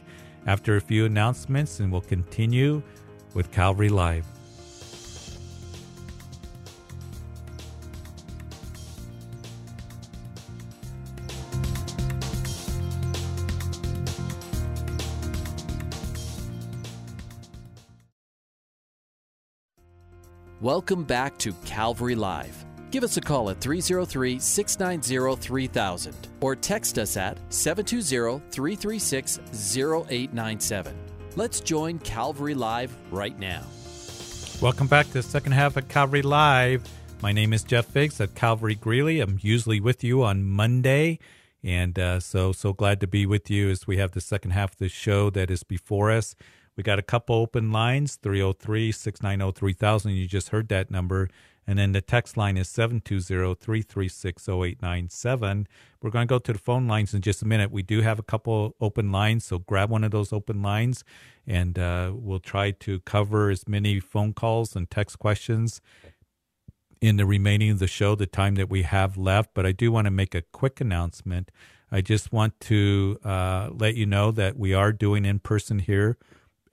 [0.46, 2.82] after a few announcements and we'll continue
[3.34, 4.26] with Calvary Live.
[20.64, 22.66] Welcome back to Calvary Live.
[22.90, 29.40] Give us a call at 303 690 3000 or text us at 720 336
[29.78, 30.96] 0897.
[31.36, 33.64] Let's join Calvary Live right now.
[34.62, 36.88] Welcome back to the second half of Calvary Live.
[37.22, 39.20] My name is Jeff Figs at Calvary Greeley.
[39.20, 41.20] I'm usually with you on Monday.
[41.62, 44.72] And uh, so, so glad to be with you as we have the second half
[44.72, 46.36] of the show that is before us.
[46.76, 50.12] We got a couple open lines 303 690 3000.
[50.12, 51.30] You just heard that number.
[51.66, 55.68] And then the text line is 720 336 0897.
[56.02, 57.72] We're going to go to the phone lines in just a minute.
[57.72, 61.04] We do have a couple open lines, so grab one of those open lines
[61.48, 65.80] and uh, we'll try to cover as many phone calls and text questions
[67.02, 69.52] in the remaining of the show, the time that we have left.
[69.54, 71.52] But I do want to make a quick announcement.
[71.92, 76.18] I just want to uh, let you know that we are doing in person here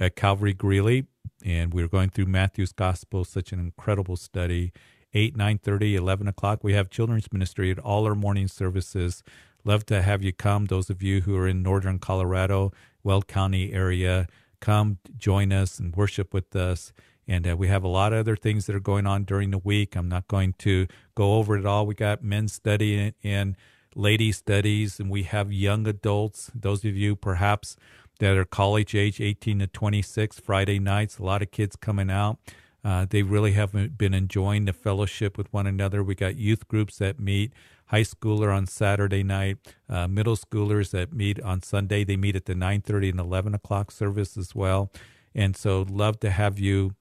[0.00, 1.06] at Calvary Greeley,
[1.44, 4.72] and we're going through Matthew's Gospel, such an incredible study.
[5.12, 6.62] 8, 9.30, 11 o'clock.
[6.62, 9.22] We have children's ministry at all our morning services.
[9.64, 10.66] Love to have you come.
[10.66, 14.28] Those of you who are in northern Colorado, Weld County area,
[14.60, 16.92] come join us and worship with us.
[17.26, 19.58] And uh, we have a lot of other things that are going on during the
[19.58, 19.96] week.
[19.96, 21.86] I'm not going to go over it all.
[21.86, 23.56] We got men's study and, and
[23.94, 26.50] lady studies, and we have young adults.
[26.54, 27.76] Those of you perhaps
[28.20, 32.38] that are college age, 18 to 26, Friday nights, a lot of kids coming out.
[32.83, 36.02] Uh, they really have been enjoying the fellowship with one another.
[36.02, 37.52] We got youth groups that meet,
[37.87, 42.04] high schooler on Saturday night, uh, middle schoolers that meet on Sunday.
[42.04, 44.90] They meet at the 9:30 and 11 o'clock service as well.
[45.35, 46.94] And so, love to have you,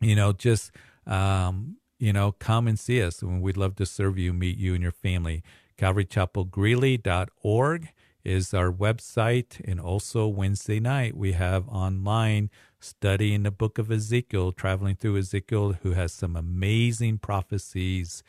[0.00, 0.70] you know, just
[1.06, 3.22] um, you know, come and see us.
[3.22, 5.42] And we'd love to serve you, meet you and your family.
[5.78, 7.88] CalvaryChapelGreeley.org
[8.26, 9.60] is our website.
[9.64, 15.74] And also Wednesday night, we have online studying the book of Ezekiel, traveling through Ezekiel,
[15.82, 18.22] who has some amazing prophecies.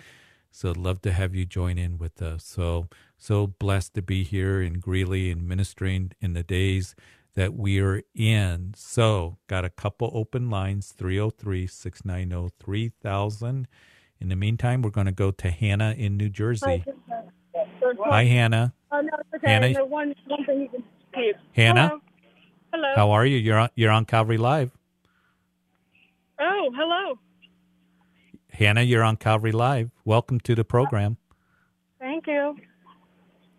[0.52, 2.46] So I'd love to have you join in with us.
[2.46, 6.96] So, so blessed to be here in Greeley and ministering in the days
[7.34, 8.74] that we are in.
[8.76, 13.68] So, got a couple open lines 303 690 3000.
[14.20, 16.84] In the meantime, we're going to go to Hannah in New Jersey.
[16.88, 17.07] Hi,
[17.95, 18.73] Hannah.
[18.91, 19.47] Oh, no, okay.
[19.47, 19.86] Hannah?
[19.86, 21.36] One, one thing you can keep.
[21.54, 21.88] Hannah?
[21.88, 22.02] Hello.
[22.73, 22.93] Hello.
[22.95, 23.38] How are you?
[23.38, 24.71] You're on, you're on Calvary Live.
[26.39, 27.19] Oh, hello.
[28.52, 29.91] Hannah, you're on Calvary Live.
[30.06, 31.17] Welcome to the program.
[32.00, 32.58] Thank you.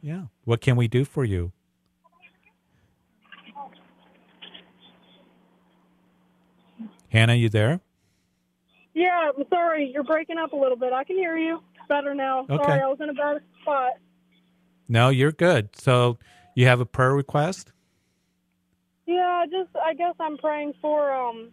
[0.01, 0.25] Yeah.
[0.45, 1.53] What can we do for you?
[7.11, 7.81] Hannah, you there?
[8.95, 9.91] Yeah, I'm sorry.
[9.93, 10.93] You're breaking up a little bit.
[10.93, 12.47] I can hear you better now.
[12.51, 12.63] Okay.
[12.65, 13.93] Sorry, I was in a bad spot.
[14.89, 15.71] No, you're good.
[15.77, 16.19] So,
[16.55, 17.73] you have a prayer request?
[19.07, 21.51] Yeah, just I guess I'm praying for um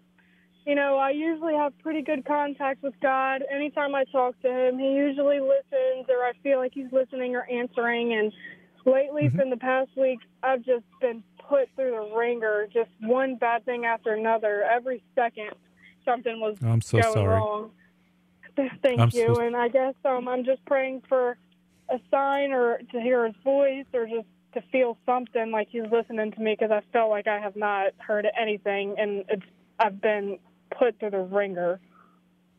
[0.65, 3.43] you know, I usually have pretty good contact with God.
[3.53, 7.43] Anytime I talk to him, he usually listens or I feel like he's listening or
[7.51, 8.33] answering and
[8.85, 9.41] lately Mhm.
[9.43, 13.85] in the past week I've just been put through the ringer, just one bad thing
[13.85, 14.63] after another.
[14.63, 15.51] Every second
[16.03, 17.27] something was I'm so going sorry.
[17.27, 17.71] wrong.
[18.81, 19.35] Thank I'm you.
[19.35, 21.37] so- and I guess um I'm just praying for
[21.89, 26.31] a sign or to hear his voice or just to feel something like he's listening
[26.31, 29.45] to me because I felt like I have not heard anything and it's
[29.79, 30.39] I've been
[30.77, 31.79] put through the ringer.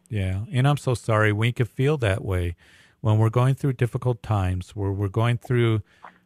[0.09, 1.33] Yeah, and I'm so sorry.
[1.33, 2.55] We could feel that way
[3.01, 5.83] when we're going through difficult times, where we're going through,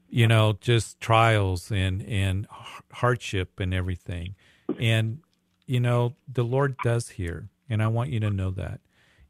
[0.09, 2.47] you know, just trials and and
[2.93, 4.35] hardship and everything.
[4.79, 5.21] And
[5.67, 8.81] you know, the Lord does hear, and I want you to know that.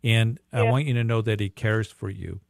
[0.03, 2.41] And I want you to know that He cares for you.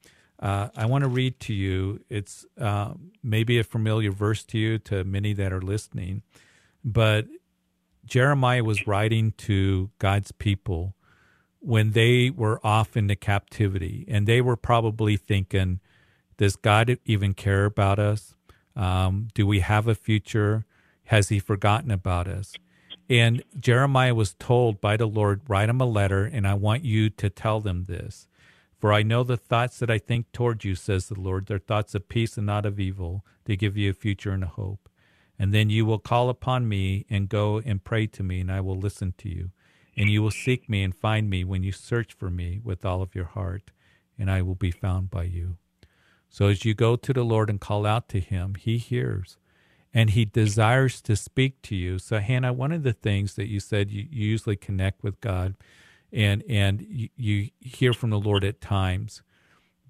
[0.40, 2.00] Uh, I want to read to you.
[2.08, 6.22] It's uh, maybe a familiar verse to you, to many that are listening,
[6.82, 7.26] but
[8.06, 10.94] Jeremiah was writing to God's people
[11.58, 15.80] when they were off into captivity, and they were probably thinking,
[16.38, 18.34] "Does God even care about us?
[18.74, 20.64] Um, do we have a future?
[21.04, 22.54] Has He forgotten about us?"
[23.10, 27.10] And Jeremiah was told by the Lord, "Write them a letter, and I want you
[27.10, 28.26] to tell them this."
[28.80, 31.46] For I know the thoughts that I think toward you, says the Lord.
[31.46, 34.48] They're thoughts of peace and not of evil, to give you a future and a
[34.48, 34.88] hope.
[35.38, 38.60] And then you will call upon me and go and pray to me, and I
[38.62, 39.50] will listen to you.
[39.96, 43.02] And you will seek me and find me when you search for me with all
[43.02, 43.70] of your heart,
[44.18, 45.58] and I will be found by you.
[46.30, 49.36] So as you go to the Lord and call out to him, he hears
[49.92, 51.98] and he desires to speak to you.
[51.98, 55.56] So, Hannah, one of the things that you said you usually connect with God
[56.12, 59.22] and, and you, you hear from the Lord at times.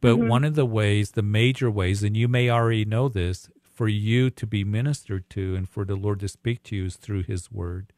[0.01, 0.29] But mm-hmm.
[0.29, 4.29] one of the ways, the major ways, and you may already know this, for you
[4.29, 7.51] to be ministered to and for the Lord to speak to you is through His
[7.51, 7.93] Word.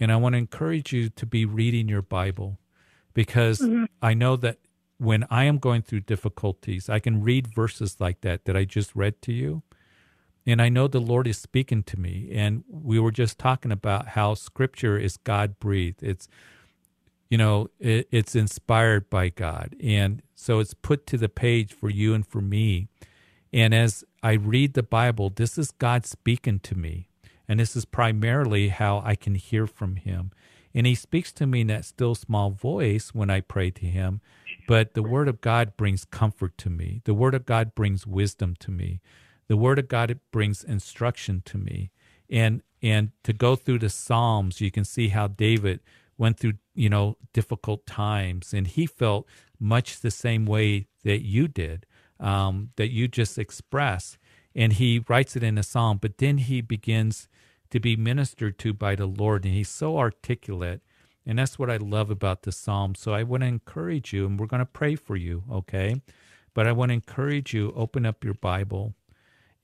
[0.00, 2.58] And I want to encourage you to be reading your Bible
[3.12, 3.84] because mm-hmm.
[4.00, 4.58] I know that
[4.98, 8.94] when I am going through difficulties, I can read verses like that that I just
[8.94, 9.62] read to you.
[10.46, 12.30] And I know the Lord is speaking to me.
[12.32, 16.02] And we were just talking about how Scripture is God breathed.
[16.02, 16.28] It's
[17.28, 19.76] you know it, it's inspired by god.
[19.82, 22.88] And so it's put to the page for you and for me.
[23.52, 27.08] And as i read the bible this is god speaking to me.
[27.48, 30.30] And this is primarily how i can hear from him.
[30.76, 34.20] And he speaks to me in that still small voice when i pray to him.
[34.66, 37.02] But the word of god brings comfort to me.
[37.04, 39.00] The word of god brings wisdom to me.
[39.48, 41.90] The word of god brings instruction to me.
[42.30, 45.80] And and to go through the psalms you can see how david
[46.18, 49.26] went through you know difficult times and he felt
[49.58, 51.86] much the same way that you did
[52.20, 54.18] um, that you just expressed
[54.54, 57.28] and he writes it in a psalm but then he begins
[57.74, 59.44] to be ministered to by the Lord.
[59.44, 60.80] And he's so articulate.
[61.26, 62.94] And that's what I love about the Psalm.
[62.94, 66.00] So I want to encourage you, and we're going to pray for you, okay?
[66.54, 68.94] But I want to encourage you, open up your Bible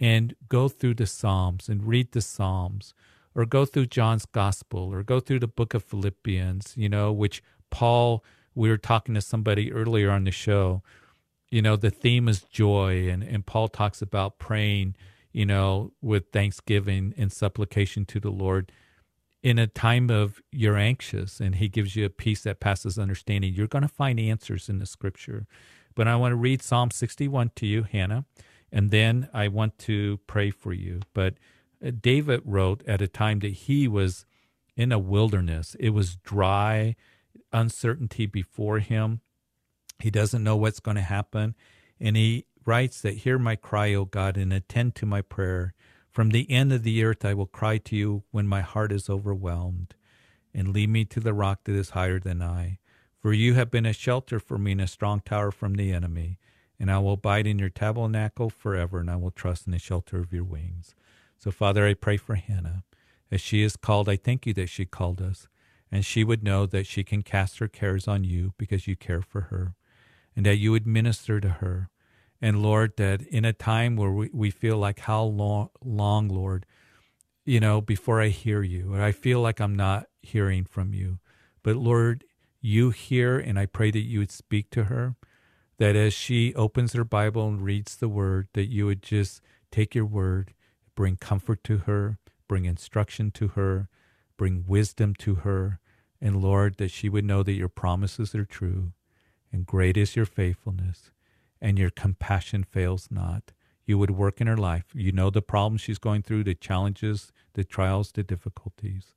[0.00, 2.94] and go through the Psalms and read the Psalms,
[3.34, 7.42] or go through John's Gospel, or go through the book of Philippians, you know, which
[7.70, 8.24] Paul,
[8.54, 10.82] we were talking to somebody earlier on the show,
[11.50, 14.96] you know, the theme is joy, and, and Paul talks about praying,
[15.32, 18.72] you know, with thanksgiving and supplication to the Lord
[19.42, 23.54] in a time of you're anxious and he gives you a peace that passes understanding,
[23.54, 25.46] you're going to find answers in the scripture.
[25.94, 28.24] But I want to read Psalm 61 to you, Hannah,
[28.70, 31.00] and then I want to pray for you.
[31.14, 31.34] But
[32.00, 34.26] David wrote at a time that he was
[34.76, 36.96] in a wilderness, it was dry,
[37.52, 39.20] uncertainty before him.
[39.98, 41.54] He doesn't know what's going to happen.
[41.98, 45.74] And he writes that, Hear my cry, O God, and attend to my prayer.
[46.10, 49.08] From the end of the earth I will cry to you when my heart is
[49.08, 49.94] overwhelmed,
[50.52, 52.78] and lead me to the rock that is higher than I.
[53.20, 56.38] For you have been a shelter for me and a strong tower from the enemy.
[56.78, 60.18] And I will abide in your tabernacle forever, and I will trust in the shelter
[60.18, 60.94] of your wings.
[61.42, 62.84] So, Father, I pray for Hannah.
[63.32, 65.48] As she is called, I thank you that she called us,
[65.90, 69.22] and she would know that she can cast her cares on you because you care
[69.22, 69.74] for her,
[70.36, 71.90] and that you would minister to her
[72.42, 76.64] and Lord, that in a time where we, we feel like how long, long, Lord,
[77.44, 81.18] you know, before I hear you, or I feel like I'm not hearing from you.
[81.62, 82.24] But Lord,
[82.62, 85.16] you hear, and I pray that you would speak to her,
[85.78, 89.94] that as she opens her Bible and reads the word, that you would just take
[89.94, 90.54] your word,
[90.94, 92.18] bring comfort to her,
[92.48, 93.88] bring instruction to her,
[94.36, 95.80] bring wisdom to her.
[96.20, 98.92] And Lord, that she would know that your promises are true
[99.52, 101.10] and great is your faithfulness
[101.60, 103.52] and your compassion fails not.
[103.84, 104.84] You would work in her life.
[104.94, 109.14] You know the problems she's going through, the challenges, the trials, the difficulties.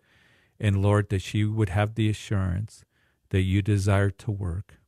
[0.59, 2.84] And Lord, that she would have the assurance
[3.30, 4.80] that you desire to work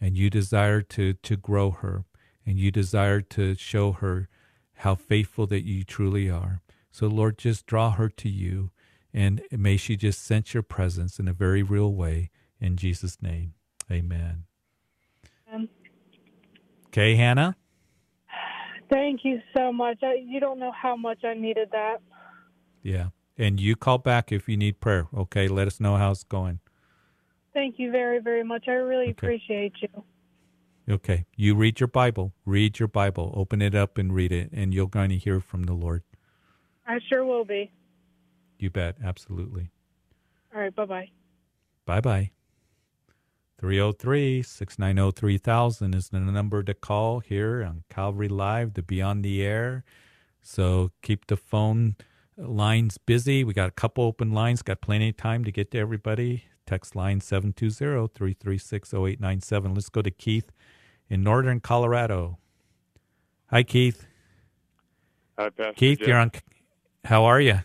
[0.00, 2.04] and you desire to, to grow her
[2.46, 4.28] and you desire to show her
[4.80, 6.62] how faithful that you truly are.
[6.90, 8.70] So, Lord, just draw her to you
[9.12, 12.30] and may she just sense your presence in a very real way.
[12.60, 13.54] In Jesus' name,
[13.90, 14.44] amen.
[15.48, 15.68] amen.
[16.86, 17.56] Okay, Hannah?
[18.90, 19.98] Thank you so much.
[20.02, 22.00] I, you don't know how much I needed that.
[22.82, 23.08] Yeah.
[23.36, 25.06] And you call back if you need prayer.
[25.16, 25.46] Okay.
[25.46, 26.58] Let us know how it's going.
[27.54, 28.64] Thank you very, very much.
[28.66, 29.12] I really okay.
[29.12, 30.04] appreciate you.
[30.88, 31.26] Okay.
[31.36, 32.32] You read your Bible.
[32.44, 33.32] Read your Bible.
[33.36, 36.02] Open it up and read it, and you're going to hear from the Lord.
[36.86, 37.70] I sure will be.
[38.58, 38.96] You bet.
[39.02, 39.70] Absolutely.
[40.54, 40.74] All right.
[40.74, 41.08] Bye bye.
[41.86, 42.30] Bye bye.
[43.60, 49.42] 303 690 3000 is the number to call here on Calvary Live, the Beyond the
[49.42, 49.84] Air.
[50.40, 51.96] So keep the phone
[52.38, 53.44] lines busy.
[53.44, 56.44] We got a couple open lines, got plenty of time to get to everybody.
[56.70, 59.74] Text line 720 336 0897.
[59.74, 60.52] Let's go to Keith
[61.08, 62.38] in northern Colorado.
[63.48, 64.06] Hi, Keith.
[65.36, 65.72] Hi, Pastor.
[65.72, 66.06] Keith, Jeff.
[66.06, 66.30] you're on.
[67.04, 67.58] How are you?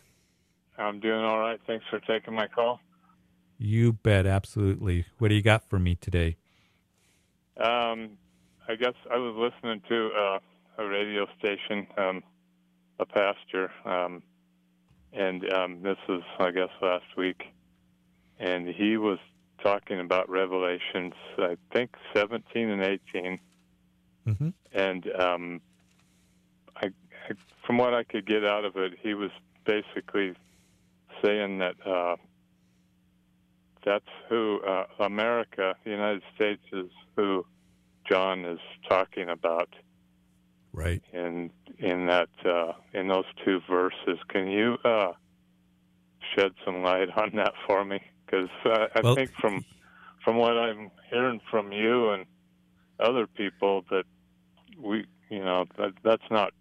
[0.80, 1.60] I'm doing all right.
[1.68, 2.80] Thanks for taking my call.
[3.60, 5.06] You bet, absolutely.
[5.20, 6.38] What do you got for me today?
[7.58, 8.18] Um,
[8.68, 10.40] I guess I was listening to uh,
[10.80, 12.24] a radio station, um,
[13.00, 14.24] a pastor, um,
[15.14, 17.44] and um, this was, I guess, last week,
[18.40, 19.20] and he was
[19.64, 23.40] talking about Revelations, I think, 17 and 18,
[24.28, 24.50] mm-hmm.
[24.74, 25.62] and um,
[26.76, 26.88] I,
[27.30, 27.32] I,
[27.66, 29.32] from what I could get out of it, he was
[29.66, 30.34] basically
[31.24, 31.76] saying that.
[31.86, 32.16] Uh,
[33.86, 37.46] that's who uh, America, the United States, is who
[38.10, 38.60] John is
[38.90, 39.70] talking about.
[40.74, 41.02] Right.
[41.14, 45.14] In in that uh, in those two verses, can you uh,
[46.36, 48.02] shed some light on that for me?
[48.26, 49.64] Because uh, I well, think from
[50.24, 52.26] from what I'm hearing from you and
[53.00, 54.06] other people that
[54.82, 56.54] we, you know, that that's not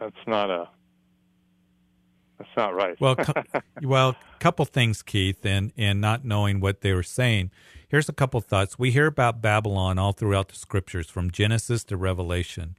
[0.00, 0.68] that's not a
[2.38, 3.00] that's not right.
[3.00, 3.42] well, co-
[3.82, 7.50] well, couple things, Keith, and and not knowing what they were saying.
[7.88, 8.78] Here's a couple thoughts.
[8.78, 12.76] We hear about Babylon all throughout the scriptures, from Genesis to Revelation,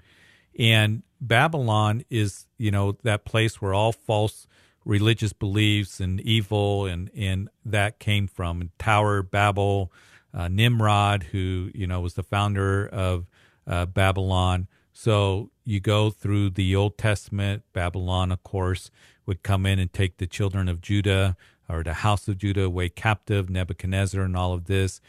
[0.60, 4.46] and Babylon is you know that place where all false
[4.86, 9.92] religious beliefs and evil and and that came from Tower Babel,
[10.34, 13.26] uh, Nimrod, who you know was the founder of
[13.68, 14.68] uh, Babylon.
[14.94, 18.92] So you go through the Old Testament, Babylon, of course,
[19.26, 21.36] would come in and take the children of Judah
[21.68, 25.02] or the house of Judah away captive, Nebuchadnezzar, and all of this.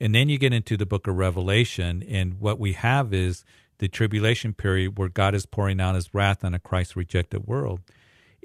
[0.00, 3.44] And then you get into the book of Revelation, and what we have is
[3.78, 7.80] the tribulation period where God is pouring out his wrath on a Christ rejected world.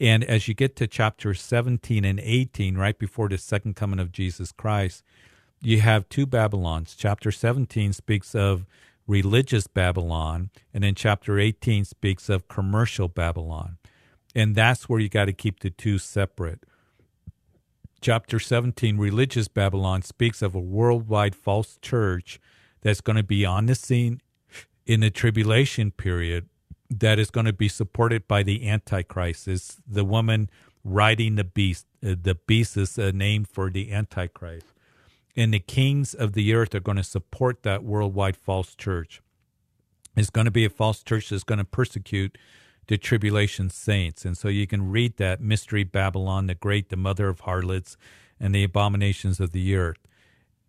[0.03, 4.11] And as you get to chapter 17 and 18, right before the second coming of
[4.11, 5.01] Jesus Christ,
[5.61, 6.93] you have two Babylons.
[6.97, 8.65] Chapter 17 speaks of
[9.07, 13.77] religious Babylon, and then chapter 18 speaks of commercial Babylon.
[14.35, 16.65] And that's where you got to keep the two separate.
[18.01, 22.41] Chapter 17, religious Babylon, speaks of a worldwide false church
[22.81, 24.19] that's going to be on the scene
[24.85, 26.49] in the tribulation period
[26.99, 29.47] that is going to be supported by the Antichrist.
[29.47, 30.49] Is the woman
[30.83, 31.85] riding the beast.
[32.05, 34.67] Uh, the beast is a name for the Antichrist.
[35.35, 39.21] And the kings of the earth are going to support that worldwide false church.
[40.15, 42.37] It's going to be a false church that's going to persecute
[42.87, 44.25] the tribulation saints.
[44.25, 47.97] And so you can read that Mystery Babylon, the great, the mother of harlots,
[48.39, 49.97] and the abominations of the earth.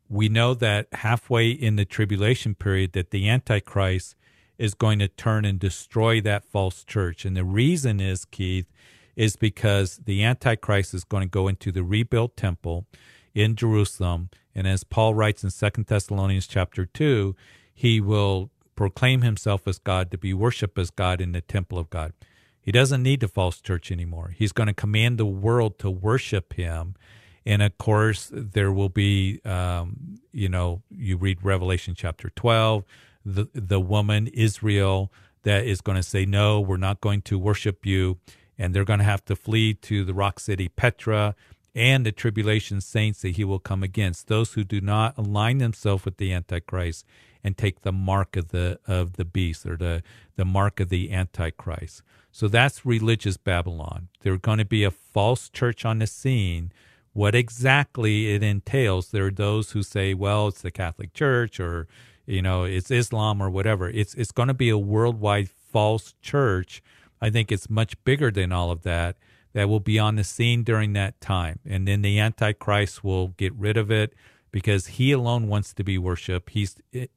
[0.09, 4.15] We know that halfway in the tribulation period that the Antichrist
[4.59, 7.25] is going to turn and destroy that false church.
[7.25, 8.73] And the reason is, Keith,
[9.17, 12.87] is because the Antichrist is going to go into the rebuilt temple
[13.35, 14.31] in Jerusalem.
[14.55, 17.35] And as Paul writes in Second Thessalonians chapter 2,
[17.73, 21.91] he will proclaim himself as God to be worshiped as God in the temple of
[21.91, 22.13] God.
[22.61, 24.35] He doesn't need the false church anymore.
[24.37, 26.95] He's going to command the world to worship him.
[27.45, 32.85] And of course, there will be, um, you know, you read Revelation chapter 12,
[33.25, 35.13] the, the woman, Israel,
[35.43, 38.19] that is going to say, no, we're not going to worship you.
[38.59, 41.35] And they're going to have to flee to the rock city Petra
[41.75, 46.05] and the tribulation saints that he will come against, those who do not align themselves
[46.05, 47.05] with the Antichrist
[47.43, 50.03] and take the mark of the of the beast or the,
[50.37, 52.03] the mark of the Antichrist.
[52.31, 54.09] So that's religious Babylon.
[54.21, 56.73] There's going to be a false church on the scene.
[57.13, 61.87] What exactly it entails, there are those who say, well, it's the Catholic Church or
[62.27, 63.89] you know, it's Islam or whatever.
[63.89, 66.83] It's it's going to be a worldwide false church.
[67.21, 69.17] I think it's much bigger than all of that
[69.53, 71.61] that will be on the scene during that time.
[71.65, 74.15] And then the Antichrist will get rid of it
[74.51, 76.51] because he alone wants to be worshiped.
[76.51, 76.77] He's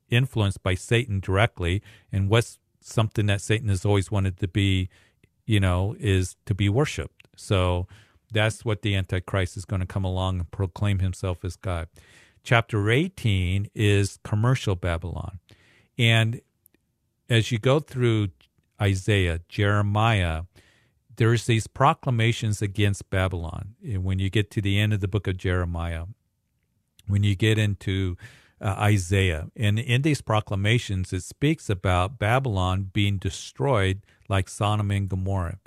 [0.10, 1.82] influenced by Satan directly.
[2.12, 4.90] And what's something that Satan has always wanted to be,
[5.46, 7.28] you know, is to be worshiped.
[7.36, 7.88] So
[8.32, 11.88] that's what the Antichrist is going to come along and proclaim himself as God.
[12.48, 15.40] Chapter 18 is commercial Babylon.
[15.98, 16.40] And
[17.30, 18.30] as you go through
[18.82, 20.44] Isaiah, Jeremiah,
[21.18, 23.76] there's these proclamations against Babylon.
[23.84, 26.06] And when you get to the end of the book of Jeremiah,
[27.06, 28.16] when you get into
[28.62, 35.10] uh, Isaiah, and in these proclamations, it speaks about Babylon being destroyed like Sodom and
[35.10, 35.60] Gomorrah.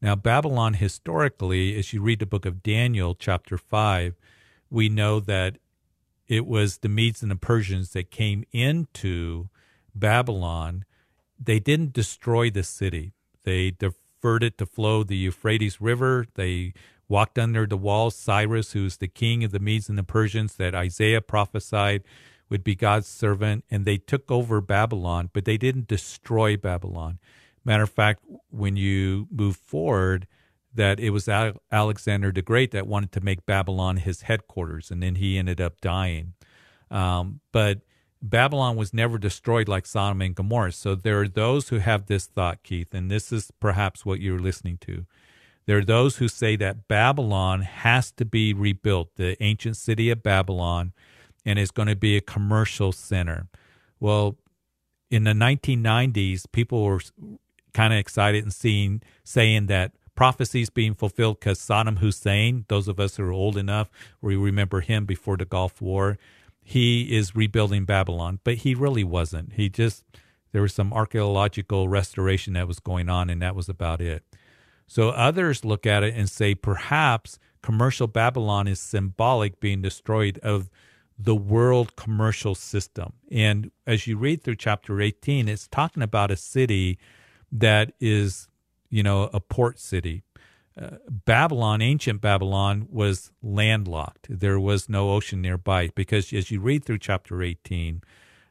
[0.00, 4.14] Now, Babylon historically, as you read the book of Daniel, chapter 5,
[4.70, 5.58] we know that
[6.32, 9.50] it was the Medes and the Persians that came into
[9.94, 10.86] Babylon.
[11.38, 13.12] They didn't destroy the city.
[13.44, 16.24] They diverted to flow the Euphrates River.
[16.34, 16.72] They
[17.06, 18.16] walked under the walls.
[18.16, 22.02] Cyrus, who's the king of the Medes and the Persians that Isaiah prophesied
[22.48, 27.18] would be God's servant, and they took over Babylon, but they didn't destroy Babylon.
[27.62, 30.26] Matter of fact, when you move forward,
[30.74, 35.16] that it was Alexander the Great that wanted to make Babylon his headquarters, and then
[35.16, 36.34] he ended up dying.
[36.90, 37.80] Um, but
[38.22, 40.72] Babylon was never destroyed like Sodom and Gomorrah.
[40.72, 44.38] So there are those who have this thought, Keith, and this is perhaps what you're
[44.38, 45.06] listening to.
[45.66, 50.22] There are those who say that Babylon has to be rebuilt, the ancient city of
[50.22, 50.92] Babylon,
[51.44, 53.48] and is going to be a commercial center.
[54.00, 54.36] Well,
[55.10, 57.00] in the 1990s, people were
[57.74, 63.00] kind of excited and seeing saying that prophecies being fulfilled because Saddam Hussein, those of
[63.00, 63.90] us who are old enough,
[64.20, 66.18] we remember him before the Gulf War,
[66.62, 69.54] he is rebuilding Babylon, but he really wasn't.
[69.54, 70.04] He just,
[70.52, 74.22] there was some archaeological restoration that was going on, and that was about it.
[74.86, 80.70] So others look at it and say perhaps commercial Babylon is symbolic being destroyed of
[81.18, 83.14] the world commercial system.
[83.30, 86.98] And as you read through chapter 18, it's talking about a city
[87.50, 88.48] that is
[88.92, 90.22] you know, a port city.
[90.80, 94.26] Uh, Babylon, ancient Babylon, was landlocked.
[94.28, 98.02] There was no ocean nearby because, as you read through chapter 18,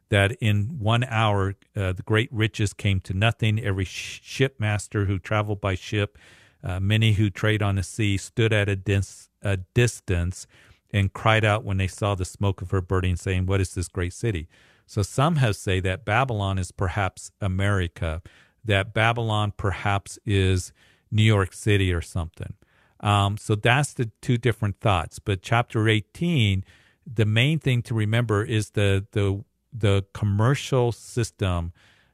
[0.09, 3.59] that in one hour uh, the great riches came to nothing.
[3.59, 6.17] Every sh- shipmaster who traveled by ship,
[6.63, 10.47] uh, many who trade on the sea, stood at a, dis- a distance
[10.91, 13.87] and cried out when they saw the smoke of her burning, saying, What is this
[13.87, 14.47] great city?
[14.85, 18.21] So some have say that Babylon is perhaps America
[18.63, 20.71] that Babylon perhaps is
[21.11, 22.53] New York City or something.
[22.99, 25.19] Um, so that's the two different thoughts.
[25.19, 26.63] But chapter 18,
[27.11, 29.43] the main thing to remember is the the
[29.73, 31.71] the commercial system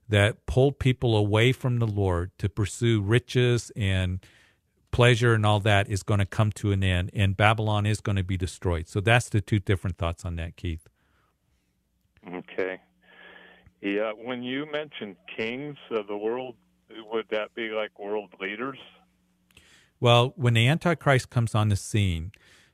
[0.10, 4.26] that pulled people away from the Lord to pursue riches and
[4.92, 8.16] pleasure and all that is going to come to an end, and Babylon is going
[8.16, 8.88] to be destroyed.
[8.88, 10.88] So that's the two different thoughts on that, Keith.
[12.34, 12.80] Okay.
[13.82, 16.56] Yeah, when you mentioned kings of the world,
[17.12, 18.80] would that be like world leaders?
[20.00, 22.32] Well, when the Antichrist comes on the scene,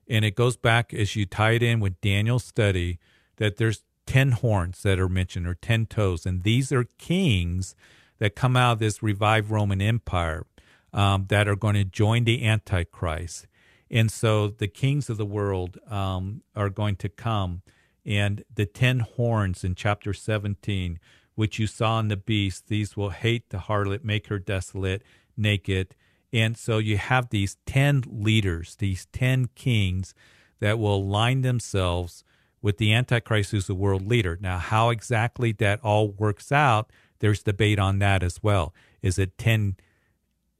[0.08, 3.00] and it goes back as you tie it in with Daniel's study,
[3.38, 7.76] that there's 10 horns that are mentioned or 10 toes, and these are kings
[8.20, 10.46] that come out of this revived Roman Empire
[10.94, 13.48] um, that are going to join the Antichrist.
[13.90, 17.62] And so the kings of the world um, are going to come.
[18.06, 21.00] And the ten horns in chapter 17,
[21.36, 25.04] which you saw in the beast, these will hate the harlot, make her desolate,
[25.38, 25.96] naked.
[26.32, 30.14] And so you have these 10 leaders, these 10 kings
[30.60, 32.24] that will align themselves
[32.62, 34.38] with the Antichrist, who's the world leader.
[34.40, 38.74] Now, how exactly that all works out, there's debate on that as well.
[39.02, 39.76] Is it 10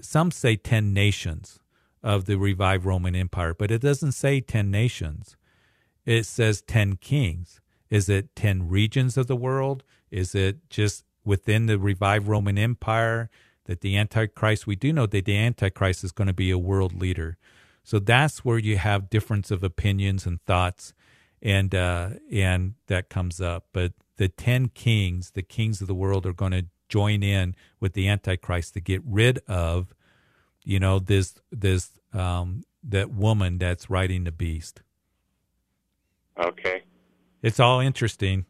[0.02, 1.60] some say 10 nations
[2.04, 5.38] of the revived Roman Empire, but it doesn't say 10 nations.
[6.06, 7.62] It says 10 kings.
[7.90, 9.84] Is it 10 regions of the world?
[10.12, 13.30] Is it just within the revived Roman Empire
[13.66, 17.00] that the Antichrist, we do know that the Antichrist is going to be a world
[17.00, 17.38] leader.
[17.84, 20.94] So that's where you have difference of opinions and thoughts,
[21.42, 23.68] and uh, and that comes up.
[23.74, 27.94] But the ten kings, the kings of the world, are going to join in with
[27.94, 29.94] the Antichrist to get rid of,
[30.64, 34.82] you know, this this um, that woman that's riding the beast.
[36.40, 36.84] Okay.
[37.42, 38.46] It's all interesting.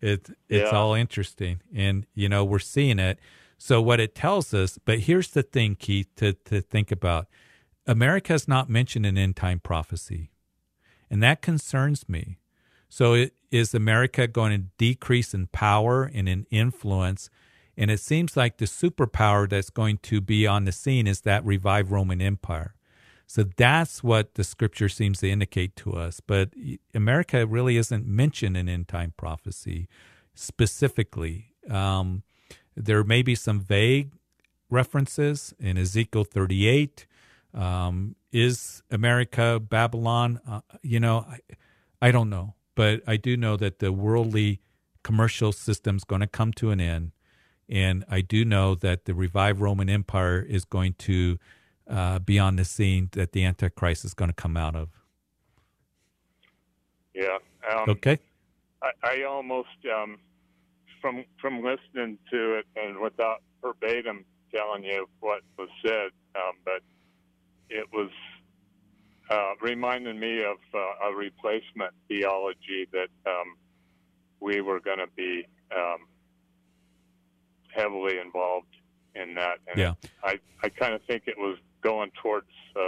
[0.00, 0.78] It it's Yeah.
[0.78, 3.18] all interesting, and you know we're seeing it.
[3.58, 7.28] So what it tells us, but here's the thing, Keith, to to think about:
[7.86, 10.30] America is not mentioned in end time prophecy,
[11.10, 12.38] and that concerns me.
[12.88, 17.30] So it, is America going to decrease in power and in influence?
[17.76, 21.44] And it seems like the superpower that's going to be on the scene is that
[21.44, 22.74] revived Roman Empire.
[23.26, 26.20] So that's what the scripture seems to indicate to us.
[26.20, 26.50] But
[26.94, 29.88] America really isn't mentioned in end time prophecy
[30.34, 31.54] specifically.
[31.68, 32.22] Um,
[32.76, 34.12] there may be some vague
[34.70, 37.06] references in Ezekiel 38.
[37.52, 40.40] Um, is America Babylon?
[40.48, 41.38] Uh, you know, I,
[42.00, 42.54] I don't know.
[42.74, 44.60] But I do know that the worldly
[45.02, 47.12] commercial system is going to come to an end.
[47.68, 51.38] And I do know that the revived Roman Empire is going to
[51.88, 54.88] uh, be on the scene that the Antichrist is going to come out of.
[57.14, 57.38] Yeah.
[57.70, 58.18] Um, Okay.
[58.82, 60.18] I, I almost um,
[61.00, 64.24] from from listening to it and without verbatim
[64.54, 66.82] telling you what was said, um, but
[67.70, 68.10] it was
[69.30, 73.56] uh, reminding me of uh, a replacement theology that um,
[74.40, 76.06] we were going to be um,
[77.74, 78.74] heavily involved
[79.14, 79.58] in that.
[79.68, 79.94] And Yeah.
[80.22, 82.80] I I kind of think it was going towards uh,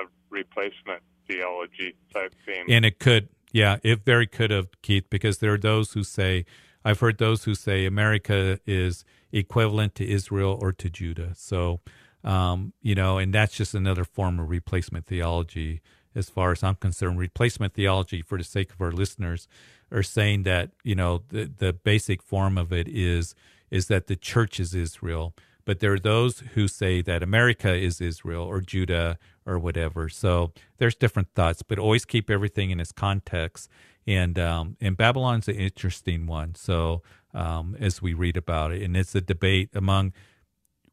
[0.00, 2.66] a replacement theology type theme.
[2.68, 6.44] And it could, yeah, it very could have, Keith, because there are those who say,
[6.84, 11.32] I've heard those who say America is equivalent to Israel or to Judah.
[11.34, 11.80] So,
[12.22, 15.80] um, you know, and that's just another form of replacement theology
[16.14, 17.18] as far as I'm concerned.
[17.18, 19.48] Replacement theology, for the sake of our listeners,
[19.90, 23.34] are saying that, you know, the, the basic form of it is
[23.70, 25.34] is that the church is Israel.
[25.68, 30.08] But there are those who say that America is Israel or Judah or whatever.
[30.08, 33.68] So there's different thoughts, but always keep everything in its context.
[34.06, 36.54] And um, and Babylon's an interesting one.
[36.54, 37.02] So
[37.34, 40.14] um, as we read about it, and it's a debate among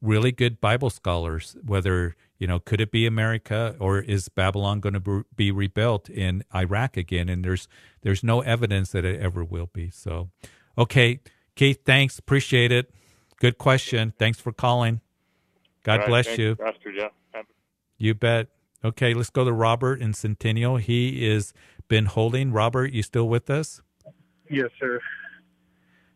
[0.01, 5.01] really good Bible scholars whether you know could it be America or is Babylon going
[5.01, 7.29] to be rebuilt in Iraq again?
[7.29, 7.69] And there's
[8.01, 9.89] there's no evidence that it ever will be.
[9.89, 10.31] So,
[10.77, 11.21] okay,
[11.55, 12.91] Keith, thanks, appreciate it.
[13.45, 14.11] Good question.
[14.17, 15.01] Thanks for calling.
[15.83, 16.55] God All right, bless you.
[16.55, 17.11] Pastor Jeff.
[17.95, 18.47] You bet.
[18.83, 20.77] Okay, let's go to Robert in Centennial.
[20.77, 21.53] He is
[21.87, 22.51] been holding.
[22.51, 23.83] Robert, you still with us?
[24.49, 24.99] Yes, sir.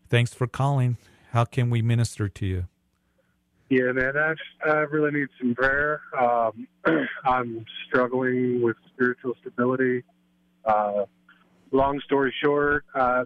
[0.10, 0.98] Thanks for calling.
[1.30, 2.66] How can we minister to you?
[3.70, 4.34] Yeah, man, I,
[4.68, 6.02] I really need some prayer.
[6.20, 6.68] Um,
[7.26, 10.04] I'm struggling with spiritual stability.
[10.66, 11.06] Uh,
[11.72, 13.26] long story short, uh,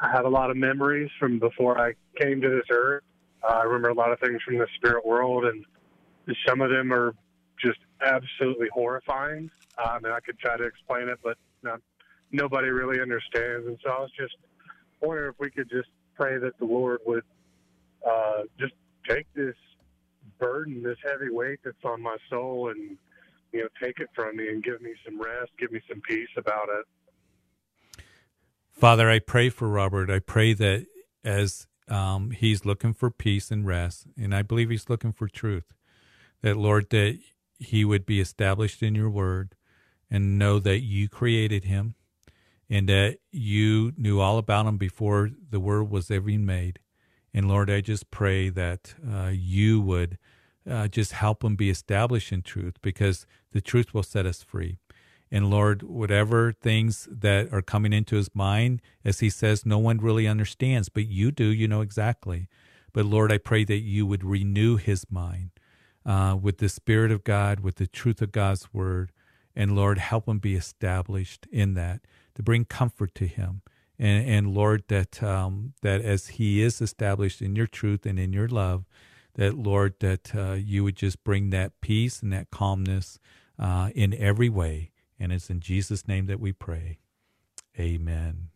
[0.00, 3.02] I have a lot of memories from before I came to this earth.
[3.48, 5.64] Uh, I remember a lot of things from the spirit world, and
[6.46, 7.14] some of them are
[7.62, 9.50] just absolutely horrifying.
[9.78, 11.80] Um, and I could try to explain it, but not,
[12.32, 13.66] nobody really understands.
[13.66, 14.36] And so I was just
[15.00, 17.24] wondering if we could just pray that the Lord would
[18.06, 18.72] uh, just
[19.08, 19.54] take this
[20.38, 22.96] burden, this heavy weight that's on my soul, and
[23.52, 26.28] you know, take it from me and give me some rest, give me some peace
[26.36, 28.02] about it.
[28.72, 30.10] Father, I pray for Robert.
[30.10, 30.86] I pray that
[31.24, 35.72] as um, he's looking for peace and rest, and I believe he's looking for truth,
[36.42, 37.18] that Lord, that
[37.58, 39.54] he would be established in your word
[40.10, 41.94] and know that you created him
[42.68, 46.80] and that you knew all about him before the world was ever made.
[47.32, 50.18] And Lord, I just pray that uh, you would
[50.68, 54.78] uh, just help him be established in truth because the truth will set us free.
[55.30, 59.98] And Lord, whatever things that are coming into his mind, as he says, no one
[59.98, 62.48] really understands, but you do, you know exactly.
[62.92, 65.50] But Lord, I pray that you would renew his mind
[66.04, 69.10] uh, with the Spirit of God, with the truth of God's word.
[69.54, 72.02] And Lord, help him be established in that
[72.36, 73.62] to bring comfort to him.
[73.98, 78.32] And, and Lord, that um, that as he is established in your truth and in
[78.32, 78.84] your love,
[79.34, 83.18] that Lord, that uh, you would just bring that peace and that calmness
[83.58, 84.90] uh, in every way.
[85.18, 86.98] And it's in Jesus' name that we pray.
[87.78, 88.48] Amen.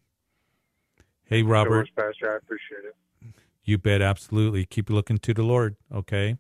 [1.25, 1.89] Hey, Robert.
[1.97, 2.97] Pastor, I appreciate it.
[3.65, 4.67] You bet, absolutely.
[4.67, 6.37] Keep looking to the Lord, okay?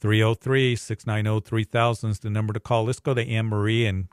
[0.00, 2.84] 303 690 3000 is the number to call.
[2.84, 4.08] Let's go to Anne Marie and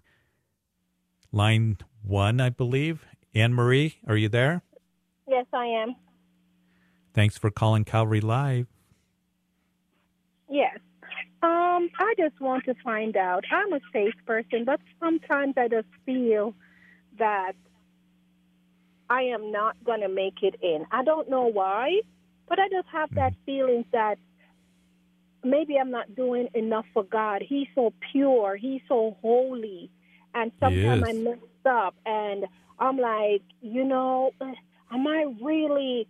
[1.32, 3.06] line one, I believe.
[3.34, 4.64] Anne Marie, are you there?
[5.28, 5.96] Yes, I am.
[7.14, 8.68] Thanks for calling Calvary Live.
[10.50, 10.78] Yes.
[11.48, 13.46] Um, I just want to find out.
[13.50, 16.54] I'm a safe person, but sometimes I just feel
[17.20, 17.54] that
[19.10, 20.86] I am not going to make it in.
[20.92, 22.02] I don't know why,
[22.50, 23.38] but I just have that mm.
[23.46, 24.18] feeling that
[25.42, 27.42] maybe I'm not doing enough for God.
[27.48, 29.90] He's so pure, He's so holy,
[30.34, 32.46] and sometimes I mess up, and
[32.78, 34.32] I'm like, you know,
[34.92, 36.10] am I really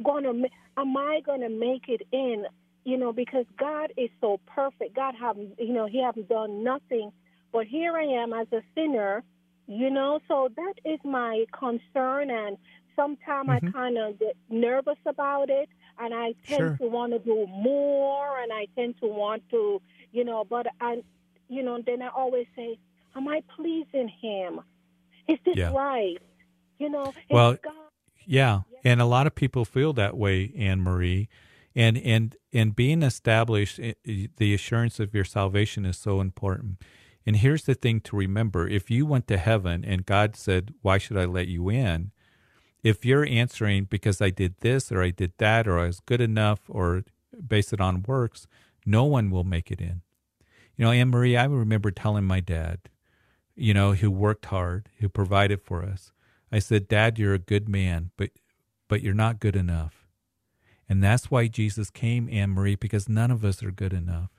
[0.00, 0.44] gonna?
[0.76, 2.46] Am I gonna make it in?
[2.84, 4.94] You know, because God is so perfect.
[4.94, 7.12] God have, you know, He haven't done nothing,
[7.52, 9.22] but here I am as a sinner.
[9.66, 12.58] You know, so that is my concern, and
[12.94, 13.68] sometimes mm-hmm.
[13.68, 16.76] I kind of get nervous about it and I tend sure.
[16.78, 19.80] to want to do more, and I tend to want to,
[20.12, 21.02] you know, but I,
[21.48, 22.78] you know, then I always say,
[23.16, 24.60] am I pleasing Him?
[25.28, 25.72] Is this yeah.
[25.72, 26.18] right?
[26.78, 27.72] You know, well, God-
[28.26, 31.28] yeah, and a lot of people feel that way, Anne Marie,
[31.74, 36.82] and and and being established, eh, eh, the assurance of your salvation is so important.
[37.26, 40.98] And here's the thing to remember: if you went to heaven and God said, "Why
[40.98, 42.12] should I let you in?"
[42.84, 46.20] if you're answering because I did this or I did that or I was good
[46.20, 47.02] enough or
[47.48, 48.46] based it on works,
[48.84, 50.02] no one will make it in.
[50.76, 52.80] You know, Anne Marie, I remember telling my dad,
[53.56, 56.12] you know, who worked hard, who provided for us.
[56.52, 58.30] I said, Dad, you're a good man, but
[58.86, 60.03] but you're not good enough.
[60.88, 64.30] And that's why Jesus came, Anne Marie, because none of us are good enough.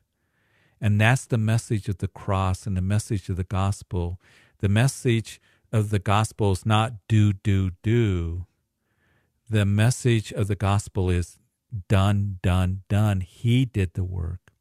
[0.80, 4.20] And that's the message of the cross and the message of the gospel.
[4.60, 5.42] The message
[5.72, 8.46] of the gospel is not do, do, do.
[9.50, 11.40] The message of the gospel is
[11.88, 13.22] done, done, done.
[13.22, 14.52] He did the work.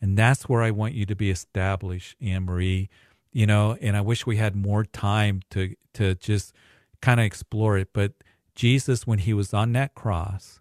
[0.00, 2.88] And that's where I want you to be established, Anne Marie.
[3.32, 6.52] You know, and I wish we had more time to to just
[7.00, 7.88] kind of explore it.
[7.92, 8.12] But
[8.54, 10.59] Jesus, when he was on that cross,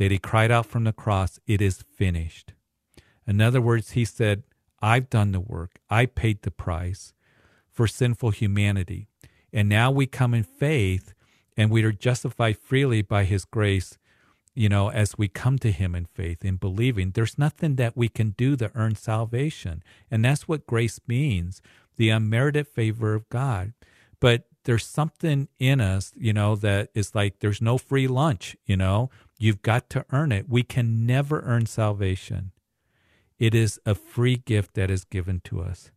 [0.00, 2.54] that he cried out from the cross, it is finished.
[3.26, 4.44] In other words, he said,
[4.80, 5.78] I've done the work.
[5.90, 7.12] I paid the price
[7.70, 9.08] for sinful humanity.
[9.52, 11.12] And now we come in faith
[11.54, 13.98] and we are justified freely by his grace,
[14.54, 17.10] you know, as we come to him in faith, in believing.
[17.10, 19.82] There's nothing that we can do to earn salvation.
[20.10, 21.60] And that's what grace means
[21.98, 23.74] the unmerited favor of God.
[24.18, 28.78] But there's something in us, you know, that is like there's no free lunch, you
[28.78, 29.10] know,
[29.40, 30.48] you've got to earn it.
[30.48, 32.52] We can never earn salvation.
[33.38, 35.90] It is a free gift that is given to us.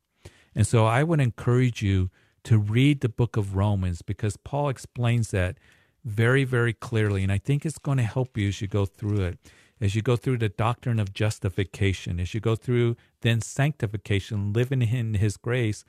[0.56, 2.10] And so I would encourage you
[2.46, 5.58] to read the book of Romans because Paul explains that
[6.06, 7.22] very, very clearly.
[7.22, 9.38] And I think it's going to help you as you go through it.
[9.82, 14.82] As you go through the doctrine of justification, as you go through then sanctification, living
[14.82, 15.84] in his grace,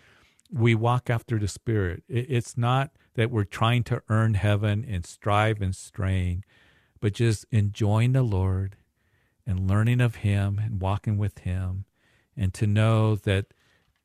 [0.52, 2.02] we walk after the Spirit.
[2.08, 6.44] It's not that we're trying to earn heaven and strive and strain,
[7.04, 8.76] but just enjoying the Lord
[9.46, 11.84] and learning of Him and walking with Him,
[12.34, 13.52] and to know that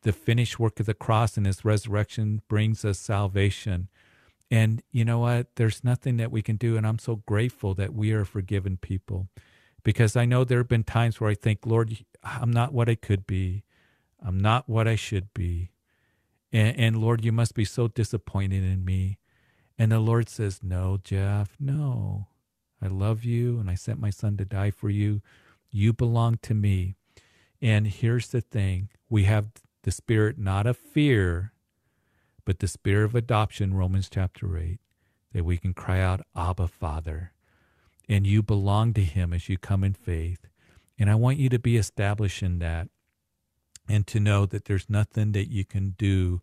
[0.02, 3.88] the finished work of the cross and his resurrection brings us salvation.
[4.52, 5.56] And you know what?
[5.56, 6.76] There's nothing that we can do.
[6.76, 9.30] And I'm so grateful that we are forgiven people
[9.82, 12.96] because I know there have been times where I think, Lord, I'm not what I
[12.96, 13.64] could be.
[14.22, 15.72] I'm not what I should be.
[16.52, 19.20] And, and Lord, you must be so disappointed in me.
[19.78, 22.28] And the Lord says, No, Jeff, no.
[22.82, 25.22] I love you and I sent my son to die for you.
[25.72, 26.96] You belong to me.
[27.62, 29.48] And here's the thing we have
[29.84, 31.54] the spirit not of fear,
[32.46, 34.80] but the spirit of adoption, Romans chapter 8,
[35.34, 37.34] that we can cry out, Abba, Father.
[38.08, 40.48] And you belong to him as you come in faith.
[40.98, 42.90] And I want you to be established in that
[43.88, 46.42] and to know that there's nothing that you can do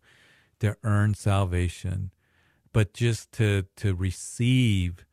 [0.59, 2.11] to earn salvation,
[2.73, 5.05] but just to, to receive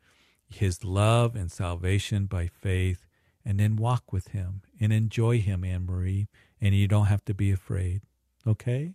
[0.49, 3.07] his love and salvation by faith
[3.45, 6.28] and then walk with him and enjoy him, Anne Marie.
[6.61, 8.03] And you don't have to be afraid.
[8.47, 8.95] Okay?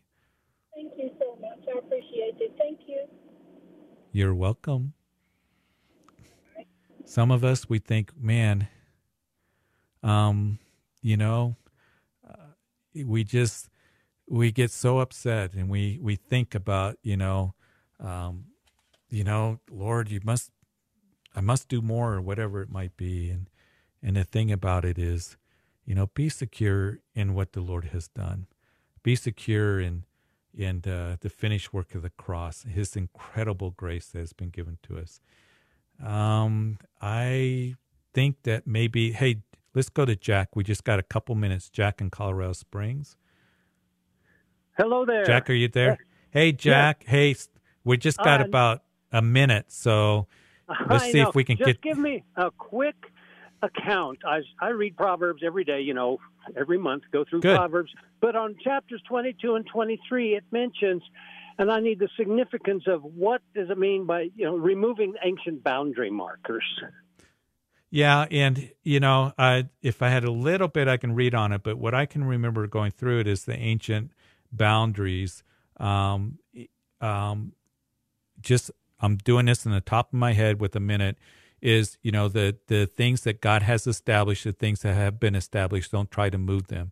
[0.73, 1.59] Thank you so much.
[1.67, 2.55] I appreciate it.
[2.57, 3.05] Thank you.
[4.11, 4.93] You're welcome.
[7.05, 8.67] Some of us, we think, man,
[10.03, 10.59] um,
[11.01, 11.55] you know,
[12.27, 12.53] uh,
[12.93, 13.69] we just
[14.27, 17.55] we get so upset and we we think about you know,
[17.99, 18.45] um,
[19.09, 20.51] you know, Lord, you must,
[21.35, 23.49] I must do more or whatever it might be, and
[24.01, 25.37] and the thing about it is,
[25.85, 28.47] you know, be secure in what the Lord has done,
[29.03, 30.03] be secure in
[30.53, 34.77] in uh, the finished work of the cross, His incredible grace that has been given
[34.83, 35.21] to us.
[36.03, 37.75] Um, I
[38.13, 40.55] think that maybe, hey, Let's go to Jack.
[40.55, 41.69] We just got a couple minutes.
[41.69, 43.15] Jack in Colorado Springs.
[44.77, 45.25] Hello there.
[45.25, 45.99] Jack, are you there?
[46.31, 47.03] Hey, Jack.
[47.05, 47.11] Yeah.
[47.11, 47.35] Hey,
[47.83, 50.27] we just got uh, about a minute, so
[50.89, 51.29] let's I see know.
[51.29, 51.91] if we can get just get.
[51.91, 52.95] give me a quick
[53.61, 54.19] account.
[54.25, 55.81] I I read Proverbs every day.
[55.81, 56.19] You know,
[56.55, 57.55] every month go through Good.
[57.57, 57.91] Proverbs.
[58.21, 61.01] But on chapters twenty-two and twenty-three, it mentions,
[61.57, 65.63] and I need the significance of what does it mean by you know removing ancient
[65.63, 66.63] boundary markers.
[67.91, 71.51] Yeah, and you know, I if I had a little bit, I can read on
[71.51, 71.63] it.
[71.63, 74.11] But what I can remember going through it is the ancient
[74.51, 75.43] boundaries.
[75.77, 76.39] Um,
[77.01, 77.53] um,
[78.41, 81.17] just I'm doing this in the top of my head with a minute.
[81.61, 85.35] Is you know the the things that God has established, the things that have been
[85.35, 85.91] established.
[85.91, 86.91] Don't try to move them.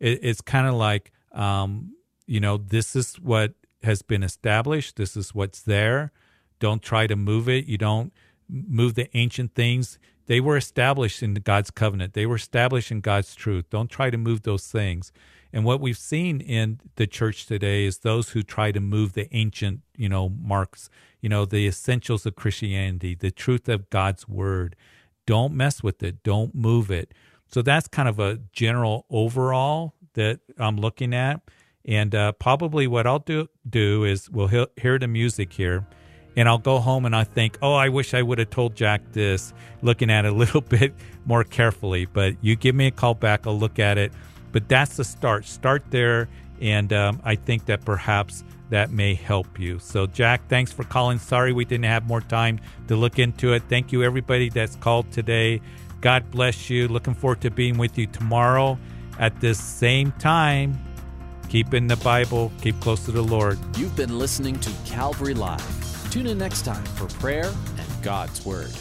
[0.00, 1.94] It, it's kind of like um,
[2.26, 4.96] you know this is what has been established.
[4.96, 6.12] This is what's there.
[6.58, 7.64] Don't try to move it.
[7.64, 8.12] You don't
[8.50, 12.14] move the ancient things they were established in God's covenant.
[12.14, 13.66] They were established in God's truth.
[13.70, 15.12] Don't try to move those things.
[15.52, 19.28] And what we've seen in the church today is those who try to move the
[19.34, 20.88] ancient, you know, marks,
[21.22, 24.76] you know, the essentials of Christianity, the truth of God's word.
[25.24, 26.22] Don't mess with it.
[26.22, 27.14] Don't move it.
[27.46, 31.40] So that's kind of a general overall that I'm looking at.
[31.84, 35.86] And uh, probably what I'll do do is we'll hear the music here
[36.36, 39.02] and I'll go home and I think, oh, I wish I would have told Jack
[39.12, 39.52] this,
[39.82, 40.94] looking at it a little bit
[41.24, 42.06] more carefully.
[42.06, 44.12] But you give me a call back, I'll look at it.
[44.50, 45.46] But that's the start.
[45.46, 46.28] Start there.
[46.62, 49.78] And um, I think that perhaps that may help you.
[49.80, 51.18] So, Jack, thanks for calling.
[51.18, 53.64] Sorry we didn't have more time to look into it.
[53.68, 55.60] Thank you, everybody that's called today.
[56.00, 56.88] God bless you.
[56.88, 58.78] Looking forward to being with you tomorrow
[59.18, 60.82] at this same time.
[61.48, 63.58] Keep in the Bible, keep close to the Lord.
[63.76, 66.10] You've been listening to Calvary Live.
[66.10, 68.72] Tune in next time for prayer and God's Word.